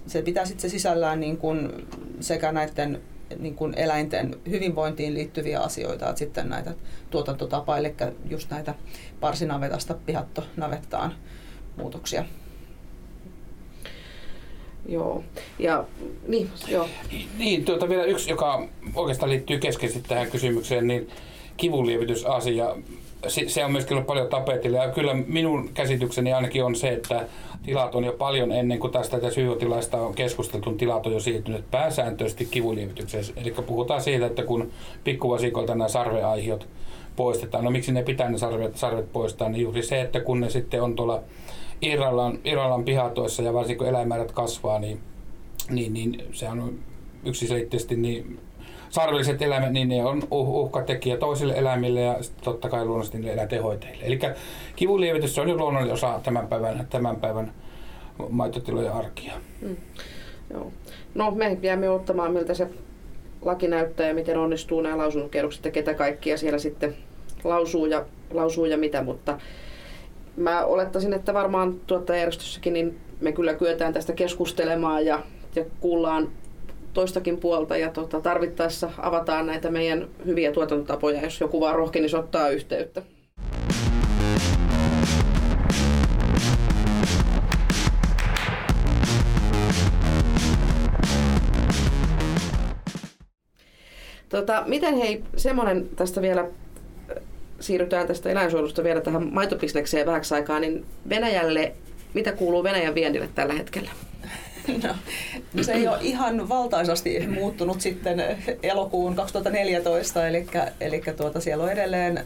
[0.08, 1.88] se pitää sitten sisällään niin kuin
[2.20, 3.02] sekä näiden
[3.40, 6.74] niin kuin eläinten hyvinvointiin liittyviä asioita, että sitten näitä
[7.10, 7.94] tuotantotapaa, eli
[8.30, 8.76] just näitä
[9.20, 11.16] parsinavetasta pihattonavettaan
[11.78, 12.26] muutoksia.
[14.90, 15.24] Joo.
[15.60, 15.86] Ja,
[16.28, 16.88] niin, joo.
[17.38, 21.10] Niin, tuota vielä yksi, joka oikeastaan liittyy keskeisesti tähän kysymykseen, niin
[21.58, 22.76] kivunlievitysasia.
[23.28, 24.78] Se on myöskin ollut paljon tapetilla.
[24.78, 27.28] Ja kyllä minun käsitykseni ainakin on se, että
[27.64, 32.46] tilat on jo paljon ennen kuin tästä syyhotilaista on keskusteltu, tilat on jo siirtynyt pääsääntöisesti
[32.46, 33.24] kivunlievitykseen.
[33.36, 34.72] Eli puhutaan siitä, että kun
[35.04, 36.68] pikkuvasikoilta nämä sarveaihiot
[37.16, 40.50] poistetaan, no miksi ne pitää ne sarvet, sarvet poistaa, niin juuri se, että kun ne
[40.50, 41.24] sitten on tuolla
[41.82, 45.00] Irrallan, Irrallan pihatoissa ja varsinkin kun eläinmäärät kasvaa, niin,
[45.70, 46.80] niin, niin se on
[47.26, 48.40] yksiselitteisesti niin
[48.96, 54.06] sarvilliset eläimet, niin ne on uh, uhkatekijä toisille eläimille ja totta kai luonnollisesti niille eläintehoiteille.
[54.06, 54.20] Eli
[54.76, 57.52] kivunlievitys on jo luonnollinen osa tämän päivän, tämän päivän
[58.30, 59.34] maitotilojen arkia.
[59.62, 59.76] Mm.
[60.54, 60.72] Joo.
[61.16, 62.68] No me jäämme ottamaan, miltä se
[63.42, 66.96] laki näyttää ja miten onnistuu nämä lausunnokierrokset ja ketä kaikkia siellä sitten
[67.44, 69.40] lausuu ja, lausuu ja mitä, mutta
[70.38, 75.24] mä olettaisin, että varmaan tuottajärjestössäkin niin me kyllä kyetään tästä keskustelemaan ja,
[75.56, 76.30] ja kuullaan
[76.96, 82.50] toistakin puolta ja tota, tarvittaessa avataan näitä meidän hyviä tuotantotapoja, jos joku vaan rohkenisi ottaa
[82.50, 83.02] yhteyttä.
[94.30, 96.48] Tota, miten hei, semmoinen tästä vielä,
[97.60, 101.74] siirrytään tästä eläinsuojelusta vielä tähän maitobisnekseen vähäksi aikaa, niin Venäjälle,
[102.14, 103.90] mitä kuuluu Venäjän viennille tällä hetkellä?
[104.84, 108.24] No, se ei ole ihan valtaisasti muuttunut sitten
[108.64, 110.48] elokuun 2014, eli,
[110.82, 112.26] eli tuota, siellä on edelleen äh,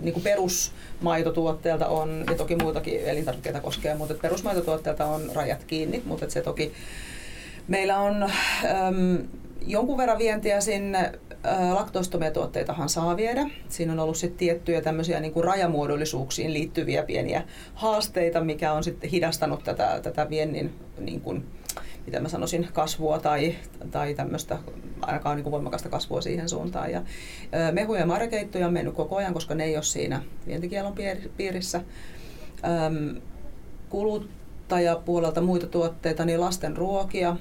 [0.00, 6.40] niin perusmaitotuotteelta on, ja toki muitakin elintarvikkeita koskee, mutta perusmaitotuotteelta on rajat kiinni, mutta se
[6.40, 6.72] toki
[7.68, 9.16] meillä on ähm,
[9.66, 11.12] jonkun verran vientiä sinne
[11.72, 13.50] laktoistomia tuotteitahan saa viedä.
[13.68, 17.42] Siinä on ollut sitten tiettyjä tämmöisiä niin kuin rajamuodollisuuksiin liittyviä pieniä
[17.74, 21.44] haasteita, mikä on sitten hidastanut tätä, tätä viennin niin kuin,
[22.06, 23.54] mitä mä sanoisin, kasvua tai,
[23.90, 24.58] tai tämmöistä
[25.00, 26.92] ainakaan niin kuin voimakasta kasvua siihen suuntaan.
[26.92, 27.02] Ja,
[27.72, 30.94] mehuja ja marjakeittoja on mennyt koko ajan, koska ne ei ole siinä vientikielon
[31.36, 31.80] piirissä.
[32.86, 33.20] Öm,
[33.88, 37.36] kuluttajapuolelta muita tuotteita, niin lasten ruokia,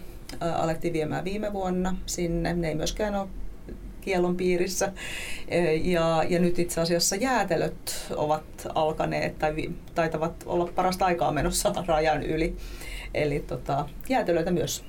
[0.55, 2.53] alettiin viemään viime vuonna sinne.
[2.53, 3.27] Ne ei myöskään ole
[4.05, 4.91] kielon piirissä.
[5.83, 8.43] Ja, ja nyt itse asiassa jäätelöt ovat
[8.75, 12.55] alkaneet tai taitavat olla parasta aikaa menossa rajan yli.
[13.13, 14.83] Eli tota, jäätelöitä myös.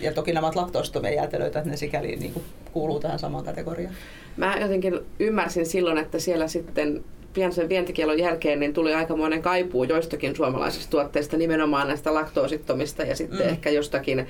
[0.00, 3.94] Ja toki nämä ovat laktoistovia jäätelöitä, että ne sikäli niin kuin, kuuluu tähän samaan kategoriaan.
[4.36, 9.84] Mä jotenkin ymmärsin silloin, että siellä sitten pian sen vientikielon jälkeen niin tuli aikamoinen kaipuu
[9.84, 13.48] joistakin suomalaisista tuotteista, nimenomaan näistä laktoosittomista ja sitten mm.
[13.48, 14.26] ehkä jostakin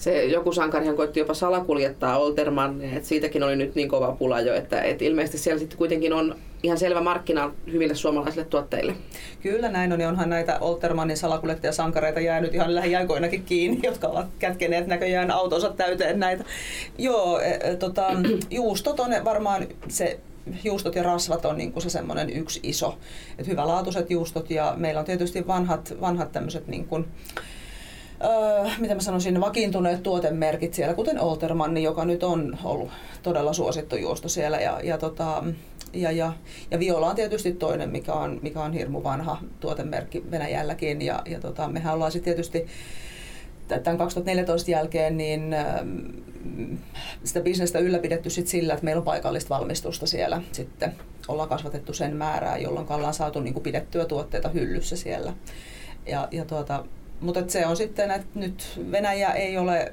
[0.00, 4.54] se joku sankarihan koitti jopa salakuljettaa Olterman, että siitäkin oli nyt niin kova pula jo,
[4.54, 8.94] että, että ilmeisesti siellä sitten kuitenkin on ihan selvä markkina hyville suomalaisille tuotteille.
[9.42, 14.86] Kyllä näin on, ja onhan näitä Oltermanin salakuljettajasankareita jäänyt ihan lähiaikoinakin kiinni, jotka ovat kätkeneet
[14.86, 16.44] näköjään autonsa täyteen näitä.
[16.98, 18.06] Joo, e, e, tota,
[18.50, 20.20] juustot on varmaan se
[20.64, 22.98] juustot ja rasvat on niin kuin se semmoinen yksi iso.
[23.38, 27.06] Et hyvälaatuiset juustot ja meillä on tietysti vanhat, vanhat tämmöiset niin kuin,
[28.24, 32.90] öö, mitä mä sanoisin, vakiintuneet tuotemerkit siellä, kuten Oltermanni, joka nyt on ollut
[33.22, 34.60] todella suosittu juosto siellä.
[34.60, 35.44] Ja, ja, tota,
[35.92, 36.32] ja, ja,
[36.70, 41.02] ja Viola on tietysti toinen, mikä on, mikä on hirmu vanha tuotemerkki Venäjälläkin.
[41.02, 42.66] Ja, ja tota, mehän ollaan sitten tietysti
[43.68, 45.56] tämän 2014 jälkeen niin
[47.24, 50.94] sitä bisnestä ylläpidetty sit sillä, että meillä on paikallista valmistusta siellä sitten.
[51.28, 55.32] Ollaan kasvatettu sen määrää, jolloin ollaan saatu niin kuin pidettyä tuotteita hyllyssä siellä.
[56.06, 56.84] Ja, ja tuota,
[57.20, 59.92] mutta se on sitten, että nyt Venäjä ei ole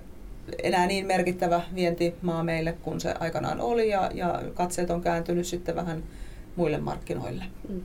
[0.64, 5.76] enää niin merkittävä vientimaa meille kuin se aikanaan oli ja, ja katseet on kääntynyt sitten
[5.76, 6.04] vähän
[6.56, 7.44] muille markkinoille.
[7.70, 7.82] Mm.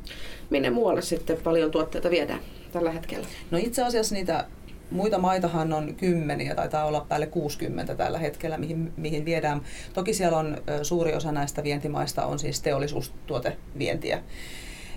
[0.50, 2.40] Minne muualle sitten paljon tuotteita viedään
[2.72, 3.26] tällä hetkellä?
[3.50, 4.44] No itse asiassa niitä
[4.90, 9.60] muita maitahan on kymmeniä, taitaa olla päälle 60 tällä hetkellä, mihin, mihin viedään.
[9.94, 14.22] Toki siellä on suuri osa näistä vientimaista on siis teollisuustuotevientiä.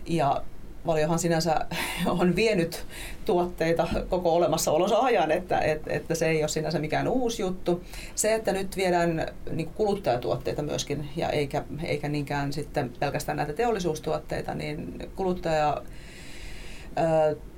[0.06, 0.44] Ja
[0.86, 1.66] valiohan sinänsä
[2.20, 2.86] on vienyt
[3.26, 7.84] tuotteita koko olemassaolonsa ajan, että, että, että se ei ole sinänsä mikään uusi juttu.
[8.16, 14.54] Se, että nyt viedään niin kuluttajatuotteita myöskin, ja eikä, eikä niinkään sitten pelkästään näitä teollisuustuotteita,
[14.54, 15.82] niin kuluttaja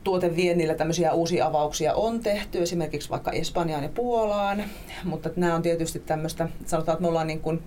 [0.03, 4.63] tuoteviennillä tämmöisiä uusia avauksia on tehty, esimerkiksi vaikka Espanjaan ja Puolaan,
[5.03, 7.63] mutta nämä on tietysti tämmöistä, sanotaan, että me ollaan niin kuin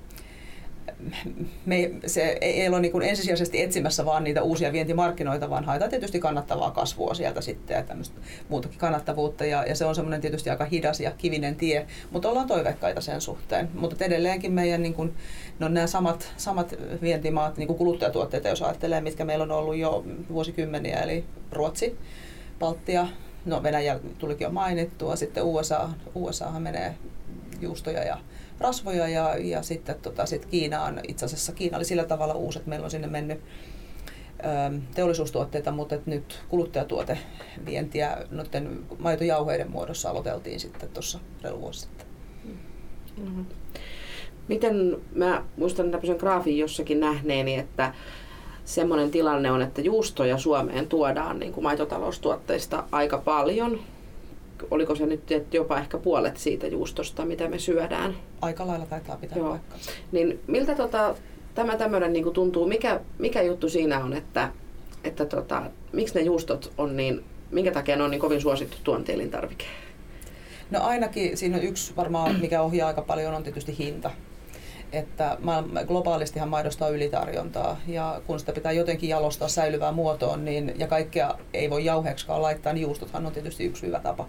[1.67, 6.71] me, se ei ole niin ensisijaisesti etsimässä vaan niitä uusia vientimarkkinoita, vaan haetaan tietysti kannattavaa
[6.71, 9.45] kasvua sieltä sitten ja tämmöistä muutakin kannattavuutta.
[9.45, 13.21] Ja, ja se on semmoinen tietysti aika hidas ja kivinen tie, mutta ollaan toiveikkaita sen
[13.21, 13.69] suhteen.
[13.75, 15.15] Mutta edelleenkin meidän niin kuin,
[15.59, 20.05] no nämä samat, samat vientimaat, niin kuin kuluttajatuotteita, jos ajattelee, mitkä meillä on ollut jo
[20.33, 21.99] vuosikymmeniä, eli Ruotsi,
[22.59, 23.07] Baltia,
[23.45, 26.95] no Venäjä tulikin jo mainittua, sitten USA, USAhan menee
[27.61, 28.19] juustoja ja
[28.61, 32.59] rasvoja ja, ja sitten tota, sit Kiina on, itse asiassa Kiina oli sillä tavalla uusi,
[32.59, 40.61] että meillä on sinne mennyt ö, ähm, teollisuustuotteita, mutta nyt kuluttajatuotevientiä noiden maitojauheiden muodossa aloiteltiin
[40.61, 42.07] sitten tuossa reilu vuosi sitten.
[43.17, 43.47] Mm-hmm.
[44.49, 47.95] Miten, mä muistan tämmöisen graafin jossakin nähneeni, että
[48.65, 53.81] semmoinen tilanne on, että juustoja Suomeen tuodaan niin kuin maitotaloustuotteista aika paljon,
[54.71, 58.17] oliko se nyt jopa ehkä puolet siitä juustosta, mitä me syödään.
[58.41, 59.49] Aika lailla taitaa pitää Joo.
[59.51, 59.91] paikkansa.
[60.13, 61.15] Niin miltä tota,
[61.55, 64.53] tämä tämmöinen niin tuntuu, mikä, mikä juttu siinä on, että,
[65.05, 69.65] että tota, miksi ne juustot on niin, minkä takia ne on niin kovin suosittu tuontielintarvike?
[70.71, 74.11] No ainakin siinä on yksi varmaan, mikä ohjaa aika paljon, on tietysti hinta
[74.93, 75.39] että
[75.87, 81.35] globaalistihan maidosta on ylitarjontaa ja kun sitä pitää jotenkin jalostaa säilyvään muotoon niin, ja kaikkea
[81.55, 84.29] ei voi jauheeksikaan laittaa, niin juustothan on tietysti yksi hyvä tapa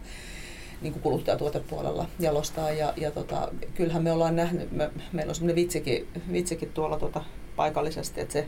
[0.82, 2.72] niin kuin kuluttajatuotepuolella jalostaa.
[2.72, 7.24] Ja, ja tota, kyllähän me ollaan nähnyt, me, meillä on semmoinen vitsikin, vitsikin tuolla tota,
[7.56, 8.48] paikallisesti, että se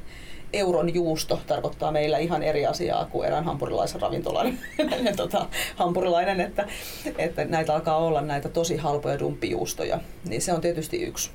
[0.53, 4.57] euron juusto tarkoittaa meillä ihan eri asiaa kuin erään hampurilaisen ravintolan
[5.15, 5.45] tota,
[5.75, 6.67] hampurilainen, että,
[7.17, 9.99] että näitä alkaa olla näitä tosi halpoja dumppijuustoja.
[10.25, 11.31] Niin se on tietysti yksi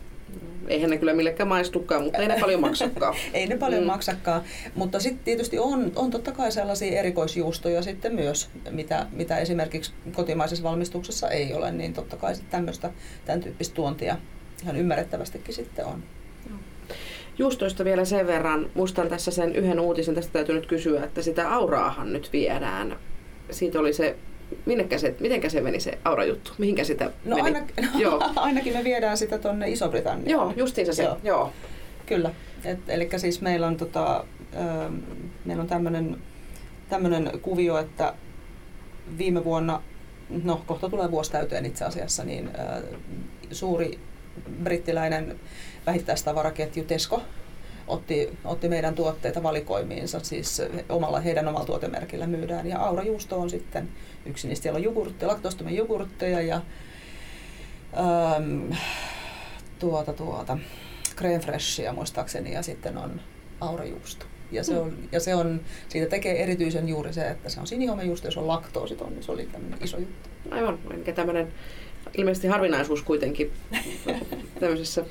[0.69, 3.15] eihän ne kyllä millekään maistukaan, mutta ei ne paljon maksakaan.
[3.35, 3.87] ei ne paljon mm.
[3.87, 4.43] maksakaan,
[4.75, 10.65] mutta sitten tietysti on, on totta kai sellaisia erikoisjuustoja sitten myös, mitä, mitä esimerkiksi kotimaisessa
[10.65, 12.91] valmistuksessa ei ole, niin totta kai sitten tämmöistä,
[13.25, 14.17] tämän tyyppistä tuontia
[14.63, 16.03] ihan ymmärrettävästikin sitten on.
[17.39, 21.55] Juustoista vielä sen verran, muistan tässä sen yhden uutisen, tästä täytyy nyt kysyä, että sitä
[21.55, 22.97] auraahan nyt viedään.
[23.51, 24.17] Siitä oli se
[24.67, 26.53] minnekä se, mitenkä se meni se aurajuttu?
[26.59, 27.41] Mihinkä sitä no, meni?
[27.43, 28.31] Ainakin, no, joo.
[28.37, 30.31] ainakin me viedään sitä tuonne Iso-Britanniaan.
[30.31, 31.03] Joo, justiinsa se.
[31.03, 31.19] Joo.
[31.23, 31.53] joo.
[32.07, 32.31] Kyllä.
[32.89, 34.91] eli siis meillä on, tota, ö,
[35.45, 36.17] meillä on tämmöinen
[36.89, 38.15] tämmönen kuvio, että
[39.19, 39.83] viime vuonna,
[40.45, 42.83] no kohta tulee vuosi täyteen itse asiassa, niin ö,
[43.51, 43.99] suuri
[44.63, 45.41] brittiläinen
[45.87, 47.23] vähittäistavaraketju Tesco
[47.87, 52.67] otti, otti meidän tuotteita valikoimiinsa, siis omalla, heidän omalla tuotemerkillä myydään.
[52.67, 53.89] Ja Aura Juusto on sitten
[54.27, 54.63] yksi niistä.
[54.63, 56.61] Siellä on jogurtteja, laktoostomia jogurtteja ja
[58.37, 58.73] äm,
[59.79, 60.59] tuota, tuota,
[61.17, 63.21] creme freshia muistaakseni ja sitten on
[63.61, 64.27] Aura Juusto.
[64.53, 68.27] Ja se, on, ja se on, siitä tekee erityisen juuri se, että se on sinihomejuusto,
[68.27, 70.29] jos on laktoositon, niin se oli tämmöinen iso juttu.
[70.51, 71.53] Aivan, eli tämmöinen
[72.17, 73.53] ilmeisesti harvinaisuus kuitenkin
[74.61, 75.05] tämmöisessä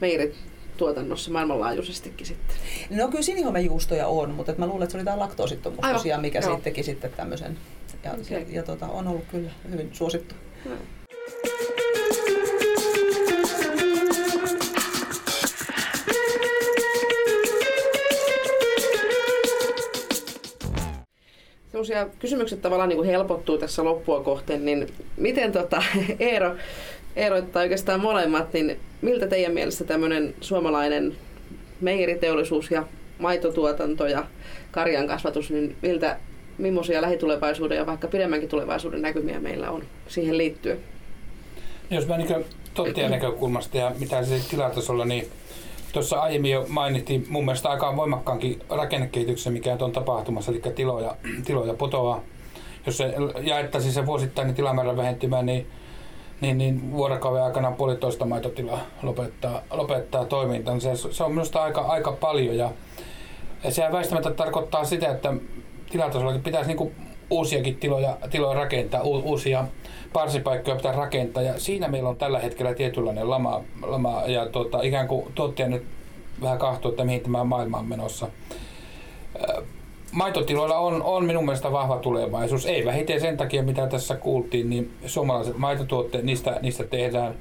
[0.00, 0.36] meirit
[0.76, 2.56] tuotannossa maailmanlaajuisestikin sitten?
[2.90, 6.50] No kyllä sinihomejuustoja on, mutta mä luulen, että se oli tämä laktoosittomuus tosiaan, mikä Joo.
[6.50, 7.58] siitä teki sitten tämmöisen.
[8.04, 8.24] Ja, okay.
[8.30, 10.34] ja, ja tota, on ollut kyllä hyvin suosittu.
[10.64, 10.76] No.
[21.74, 25.82] Sellaisia kysymykset tavallaan niin kuin helpottuu tässä loppua kohten, niin miten tota,
[26.20, 26.56] Eero,
[27.16, 31.16] erottaa oikeastaan molemmat, niin miltä teidän mielestä tämmöinen suomalainen
[31.80, 32.84] meiriteollisuus ja
[33.18, 34.24] maitotuotanto ja
[34.70, 36.16] karjan kasvatus, niin miltä,
[36.58, 40.78] millaisia lähitulevaisuuden ja vaikka pidemmänkin tulevaisuuden näkymiä meillä on siihen liittyen?
[41.90, 45.28] Jos mä niin tuottajan näkökulmasta ja mitä se tilatasolla, niin
[45.92, 51.74] tuossa aiemmin jo mainittiin mun mielestä aika voimakkaankin rakennekehityksen, mikä on tapahtumassa, eli tiloja, tiloja
[51.74, 52.22] putoaa.
[52.86, 55.66] Jos se jaettaisiin se vuosittainen tilamäärä vähentymään, niin
[56.40, 60.96] niin, niin vuorokauden aikana puolitoista maitotilaa lopettaa, lopettaa toimintansa.
[60.96, 62.70] Se, se on minusta aika, aika paljon ja,
[63.64, 65.34] ja sehän väistämättä tarkoittaa sitä, että
[65.90, 66.92] tilatasollakin pitäisi niin
[67.30, 69.64] uusiakin tiloja, tiloja rakentaa, u, uusia
[70.12, 75.08] parsipaikkoja pitää rakentaa ja siinä meillä on tällä hetkellä tietynlainen lama, lama ja tuota, ikään
[75.08, 75.84] kuin tuottaja nyt
[76.42, 78.28] vähän kahtuu, että mihin tämä maailma on menossa
[80.14, 82.66] maitotiloilla on, on minun mielestä vahva tulevaisuus.
[82.66, 87.34] Ei vähiten sen takia, mitä tässä kuultiin, niin suomalaiset maitotuotteet, niistä, niistä tehdään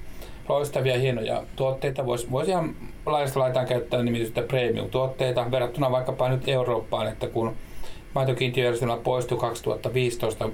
[0.50, 2.06] loistavia, hienoja tuotteita.
[2.06, 7.56] Voisi vois ihan laajasta laitaan käyttää nimitystä premium-tuotteita verrattuna vaikkapa nyt Eurooppaan, että kun
[8.16, 10.46] maitokiintiöjärjestelmä poistui 2015,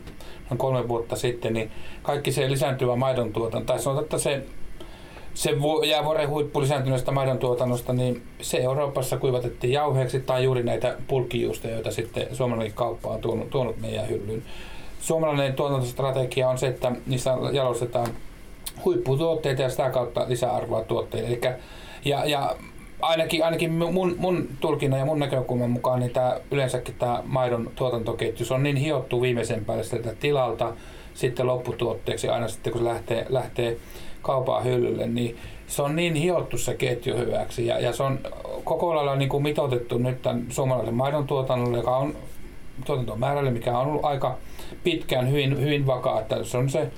[0.50, 4.44] noin kolme vuotta sitten, niin kaikki se lisääntyvä maidon tuotanto, tai sanotaan, että se
[5.34, 5.54] se
[5.88, 11.92] jäävuoren huippu lisääntyneestä maidon tuotannosta, niin se Euroopassa kuivatettiin jauheeksi tai juuri näitä pulkkijuusteja, joita
[11.92, 14.44] sitten suomalainen kauppa on tuonut, tuonut meidän hyllyyn.
[15.00, 18.08] Suomalainen tuotantostrategia on se, että niissä jalostetaan
[18.86, 21.28] huipputuotteita ja sitä kautta lisäarvoa tuotteille.
[21.28, 21.42] Eli,
[22.06, 22.56] ja, ja
[23.02, 28.46] ainakin, ainakin mun, mun tulkinnan ja mun näkökulman mukaan niin tämä, yleensäkin tämä maidon tuotantoketju
[28.50, 30.74] on niin hiottu viimeisen päälle sieltä tilalta
[31.14, 33.78] sitten lopputuotteeksi aina sitten kun se lähtee, lähtee
[34.22, 38.20] kaupaa hyllylle, niin se on niin hiottu se ketju hyväksi ja, ja se on
[38.64, 42.16] koko lailla niin kuin mitoitettu nyt tämän suomalaisen maidon tuotannolle, joka on
[42.86, 44.38] tuotantomäärälle, mikä on ollut aika
[44.84, 46.92] pitkään hyvin, hyvin vakaa, että se on se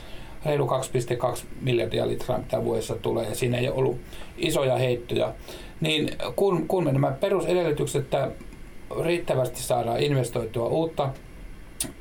[0.45, 3.97] reilu 2,2 miljardia litraa, mitä vuodessa tulee, ja siinä ei ole ollut
[4.37, 5.33] isoja heittoja.
[5.81, 8.31] Niin kun, kun me nämä perusedellytykset, että
[9.03, 11.09] riittävästi saadaan investoitua uutta,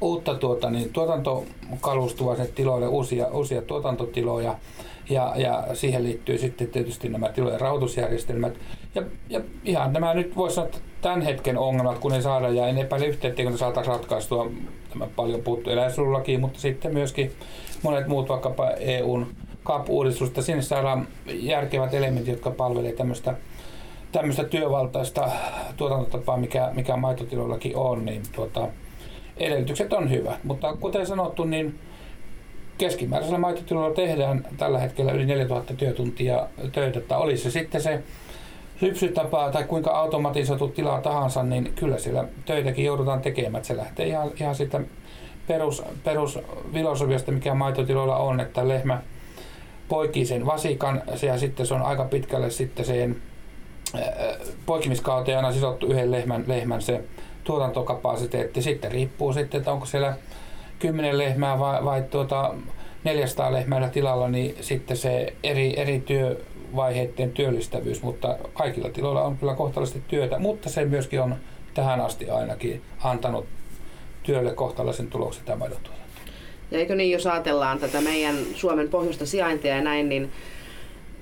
[0.00, 4.56] uutta tuota, niin tuotantokalustua sinne tiloille, uusia, uusia tuotantotiloja,
[5.10, 8.54] ja, ja siihen liittyy sitten tietysti nämä tilojen rahoitusjärjestelmät.
[8.94, 12.78] Ja, ja ihan nämä nyt voisi sanoa, tämän hetken ongelmat, kun ne saadaan, ja en
[12.78, 14.50] epäile etteikö ne saataisiin ratkaistua
[14.90, 17.32] tämä paljon puuttu eläinsuojelulaki, mutta sitten myöskin
[17.82, 19.26] monet muut vaikkapa EUn
[19.64, 23.34] CAP-uudistusta, sinne saadaan järkevät elementit, jotka palvelevat tämmöistä
[24.12, 25.30] tämmöistä työvaltaista
[25.76, 28.68] tuotantotapaa, mikä, mikä maitotiloillakin on, niin tuota,
[29.36, 30.44] edellytykset on hyvät.
[30.44, 31.78] Mutta kuten sanottu, niin
[32.80, 38.02] keskimääräisellä maitotiloilla tehdään tällä hetkellä yli 4000 työtuntia töitä, että olisi se sitten se
[38.80, 43.64] lypsytapa tai kuinka automatisoitu tila tahansa, niin kyllä siellä töitäkin joudutaan tekemään.
[43.64, 44.80] Se lähtee ihan, ihan siitä
[45.46, 45.82] perus,
[47.30, 49.02] mikä maitotiloilla on, että lehmä
[49.88, 53.16] poikii sen vasikan ja sitten se on aika pitkälle sitten sen
[54.66, 57.00] poikimiskauteen aina sidottu yhden lehmän, lehmän se
[57.44, 58.62] tuotantokapasiteetti.
[58.62, 60.14] Sitten riippuu sitten, että onko siellä
[60.80, 62.54] 10 lehmää vai, vai tuota
[63.04, 69.54] 400 lehmää tilalla, niin sitten se eri, eri työvaiheiden työllistävyys, mutta kaikilla tiloilla on kyllä
[69.54, 71.36] kohtalaisesti työtä, mutta se myöskin on
[71.74, 73.46] tähän asti ainakin antanut
[74.22, 76.00] työlle kohtalaisen tuloksen tämä maidontuotanto.
[76.70, 80.32] Ja eikö niin, jos ajatellaan tätä meidän Suomen pohjoista sijaintia ja näin, niin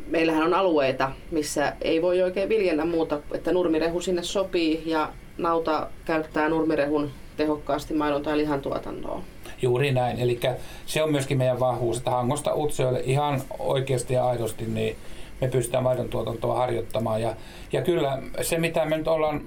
[0.07, 5.89] meillähän on alueita, missä ei voi oikein viljellä muuta, että nurmirehu sinne sopii ja nauta
[6.05, 9.23] käyttää nurmirehun tehokkaasti maidon tai lihan tuotantoon.
[9.63, 10.19] Juuri näin.
[10.19, 10.41] Eli
[10.87, 14.97] se on myöskin meidän vahvuus, että Hangosta Utsjoelle ihan oikeasti ja aidosti niin
[15.41, 17.23] me pystytään maidon tuotantoa harjoittamaan.
[17.23, 17.37] Ja,
[17.73, 19.41] ja kyllä se, mitä me nyt ollaan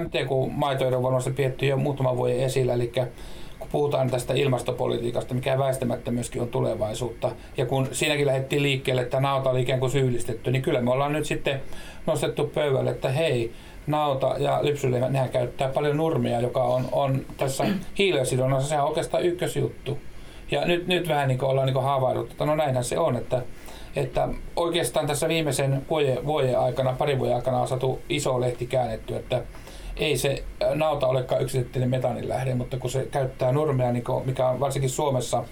[0.00, 2.92] MTQ-maitoiden varmasti pietty jo muutama vuoden esillä, eli
[3.58, 9.20] kun puhutaan tästä ilmastopolitiikasta, mikä väistämättä myöskin on tulevaisuutta, ja kun siinäkin lähdettiin liikkeelle, että
[9.20, 11.62] nauta oli ikään kuin syyllistetty, niin kyllä me ollaan nyt sitten
[12.06, 13.52] nostettu pöydälle, että hei,
[13.86, 17.64] nauta ja lypsylehmä, nehän käyttää paljon nurmia, joka on, on tässä
[17.98, 19.98] hiilensidonnassa, sehän on oikeastaan ykkösjuttu.
[20.50, 23.42] Ja nyt, nyt vähän niin kuin ollaan niin havahduttu, että no näinhän se on, että,
[23.96, 29.16] että oikeastaan tässä viimeisen vuoden, vuoden aikana, parin vuoden aikana on saatu iso lehti käännetty,
[29.16, 29.42] että
[29.96, 34.48] ei se nauta olekaan yksityinen metanin lähde, mutta kun se käyttää nurmia, niin kuin, mikä
[34.48, 35.44] on varsinkin Suomessa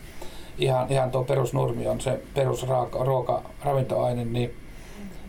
[0.59, 4.55] ihan, ihan tuo perusnurmi on se perusruoka, ravintoaine, niin,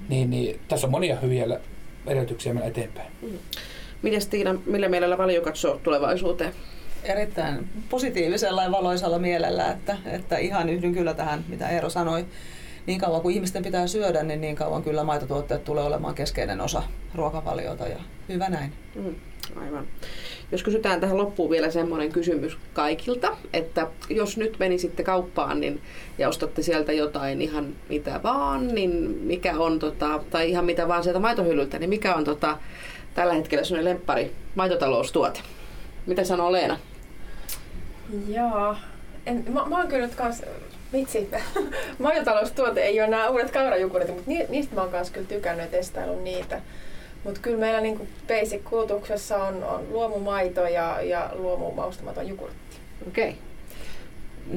[0.10, 1.60] niin, niin tässä on monia hyviä
[2.08, 3.12] edellytyksiä mennä eteenpäin.
[3.22, 3.38] Mm.
[4.02, 6.54] Miten Tiina, millä mielellä valio katsoo tulevaisuuteen?
[7.04, 12.26] Erittäin positiivisella ja valoisella mielellä, että, että ihan yhdyn kyllä tähän, mitä Eero sanoi.
[12.86, 16.84] Niin kauan kuin ihmisten pitää syödä, niin niin kauan kyllä maitotuotteet tulee olemaan keskeinen osa
[17.16, 18.00] ruokavaliota ja
[18.34, 18.74] hyvä näin.
[18.96, 19.16] Mm,
[19.56, 19.88] aivan.
[20.52, 25.82] Jos kysytään tähän loppuun vielä semmoinen kysymys kaikilta, että jos nyt menisitte kauppaan niin,
[26.18, 31.04] ja ostatte sieltä jotain ihan mitä vaan, niin mikä on, tota, tai ihan mitä vaan
[31.04, 32.58] sieltä maitohyllyltä, niin mikä on tota,
[33.14, 35.40] tällä hetkellä sellainen lemppari maitotaloustuote?
[36.06, 36.80] Mitä sanoo Leena?
[38.28, 38.76] Joo,
[39.26, 40.42] en, mä, mä oon kyllä nyt kans,
[40.94, 41.30] vitsi,
[42.00, 46.24] maitotaloustuote ei ole nämä uudet kaurajukurit, mutta niistä mä oon kanssa kyllä tykännyt ja testaillut
[46.24, 46.62] niitä.
[47.24, 52.78] Mutta kyllä meillä niin basic-kulutuksessa on, on luomumaito ja, ja luomu maustamaton jukurtti.
[53.08, 53.30] Okei.
[53.30, 53.42] Okay.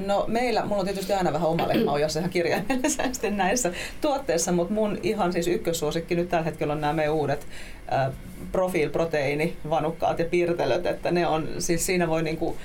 [0.07, 4.75] No meillä, mulla on tietysti aina vähän oma lehmä jos ihan kirjaimellisesti näissä tuotteissa, mutta
[4.75, 7.47] mun ihan siis ykkössuosikki nyt tällä hetkellä on nämä meidän uudet
[7.93, 8.13] äh,
[8.53, 12.57] profiilproteiinivanukkaat ja pirtelöt, että ne on, siis siinä voi niinku,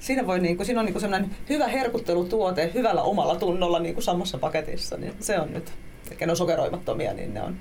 [0.00, 4.96] Siinä, voi niinku, siinä on niinku sellainen hyvä herkuttelutuote hyvällä omalla tunnolla niinku samassa paketissa,
[4.96, 5.72] niin se on nyt,
[6.10, 7.56] eikä ne on sokeroimattomia, niin ne on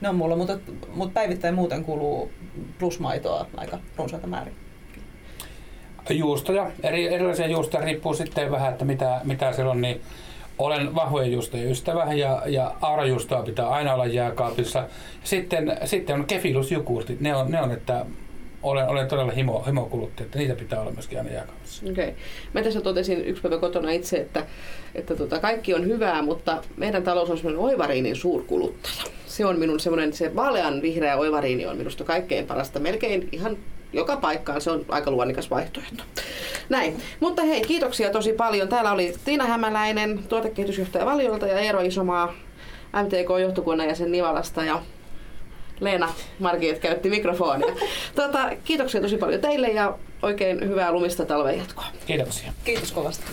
[0.00, 0.58] ne on mulla, mutta,
[0.94, 2.30] mutta päivittäin muuten kuluu
[2.78, 4.54] plusmaitoa aika runsaita määrin.
[6.10, 10.00] Juustoja, eri, erilaisia juustoja riippuu sitten vähän, että mitä, mitä siellä on, niin
[10.58, 14.88] olen vahvojen juustojen ystävä ja, ja aurajuustoa pitää aina olla jääkaapissa.
[15.24, 18.06] Sitten, sitten on kefilusjukurtit, ne on, ne on että
[18.62, 21.82] olen, olen todella himo, himokuluttaja, että niitä pitää olla myöskin aina jääkaapissa.
[21.90, 22.08] Okei.
[22.08, 22.20] Okay.
[22.52, 24.46] Mä tässä totesin yksi päivä kotona itse, että,
[24.94, 29.04] että tota, kaikki on hyvää, mutta meidän talous on semmoinen oivariinin suurkuluttaja.
[29.26, 32.80] Se on minun semmoinen, se vaalean vihreä oivariini on minusta kaikkein parasta.
[32.80, 33.56] Melkein ihan
[33.92, 36.02] joka paikkaan se on aika luonnikas vaihtoehto.
[36.68, 37.02] Näin.
[37.20, 38.68] Mutta hei, kiitoksia tosi paljon.
[38.68, 42.34] Täällä oli Tiina Hämäläinen, tuotekehitysjohtaja Valiolta ja Eero Isomaa,
[43.02, 44.82] MTK-johtokunnan jäsen Nivalasta ja
[45.80, 47.74] Leena Margit käytti mikrofonia.
[48.14, 51.86] Tota, kiitoksia tosi paljon teille ja oikein hyvää lumista talven jatkoa.
[52.06, 52.52] Kiitoksia.
[52.64, 53.24] Kiitos kovasti.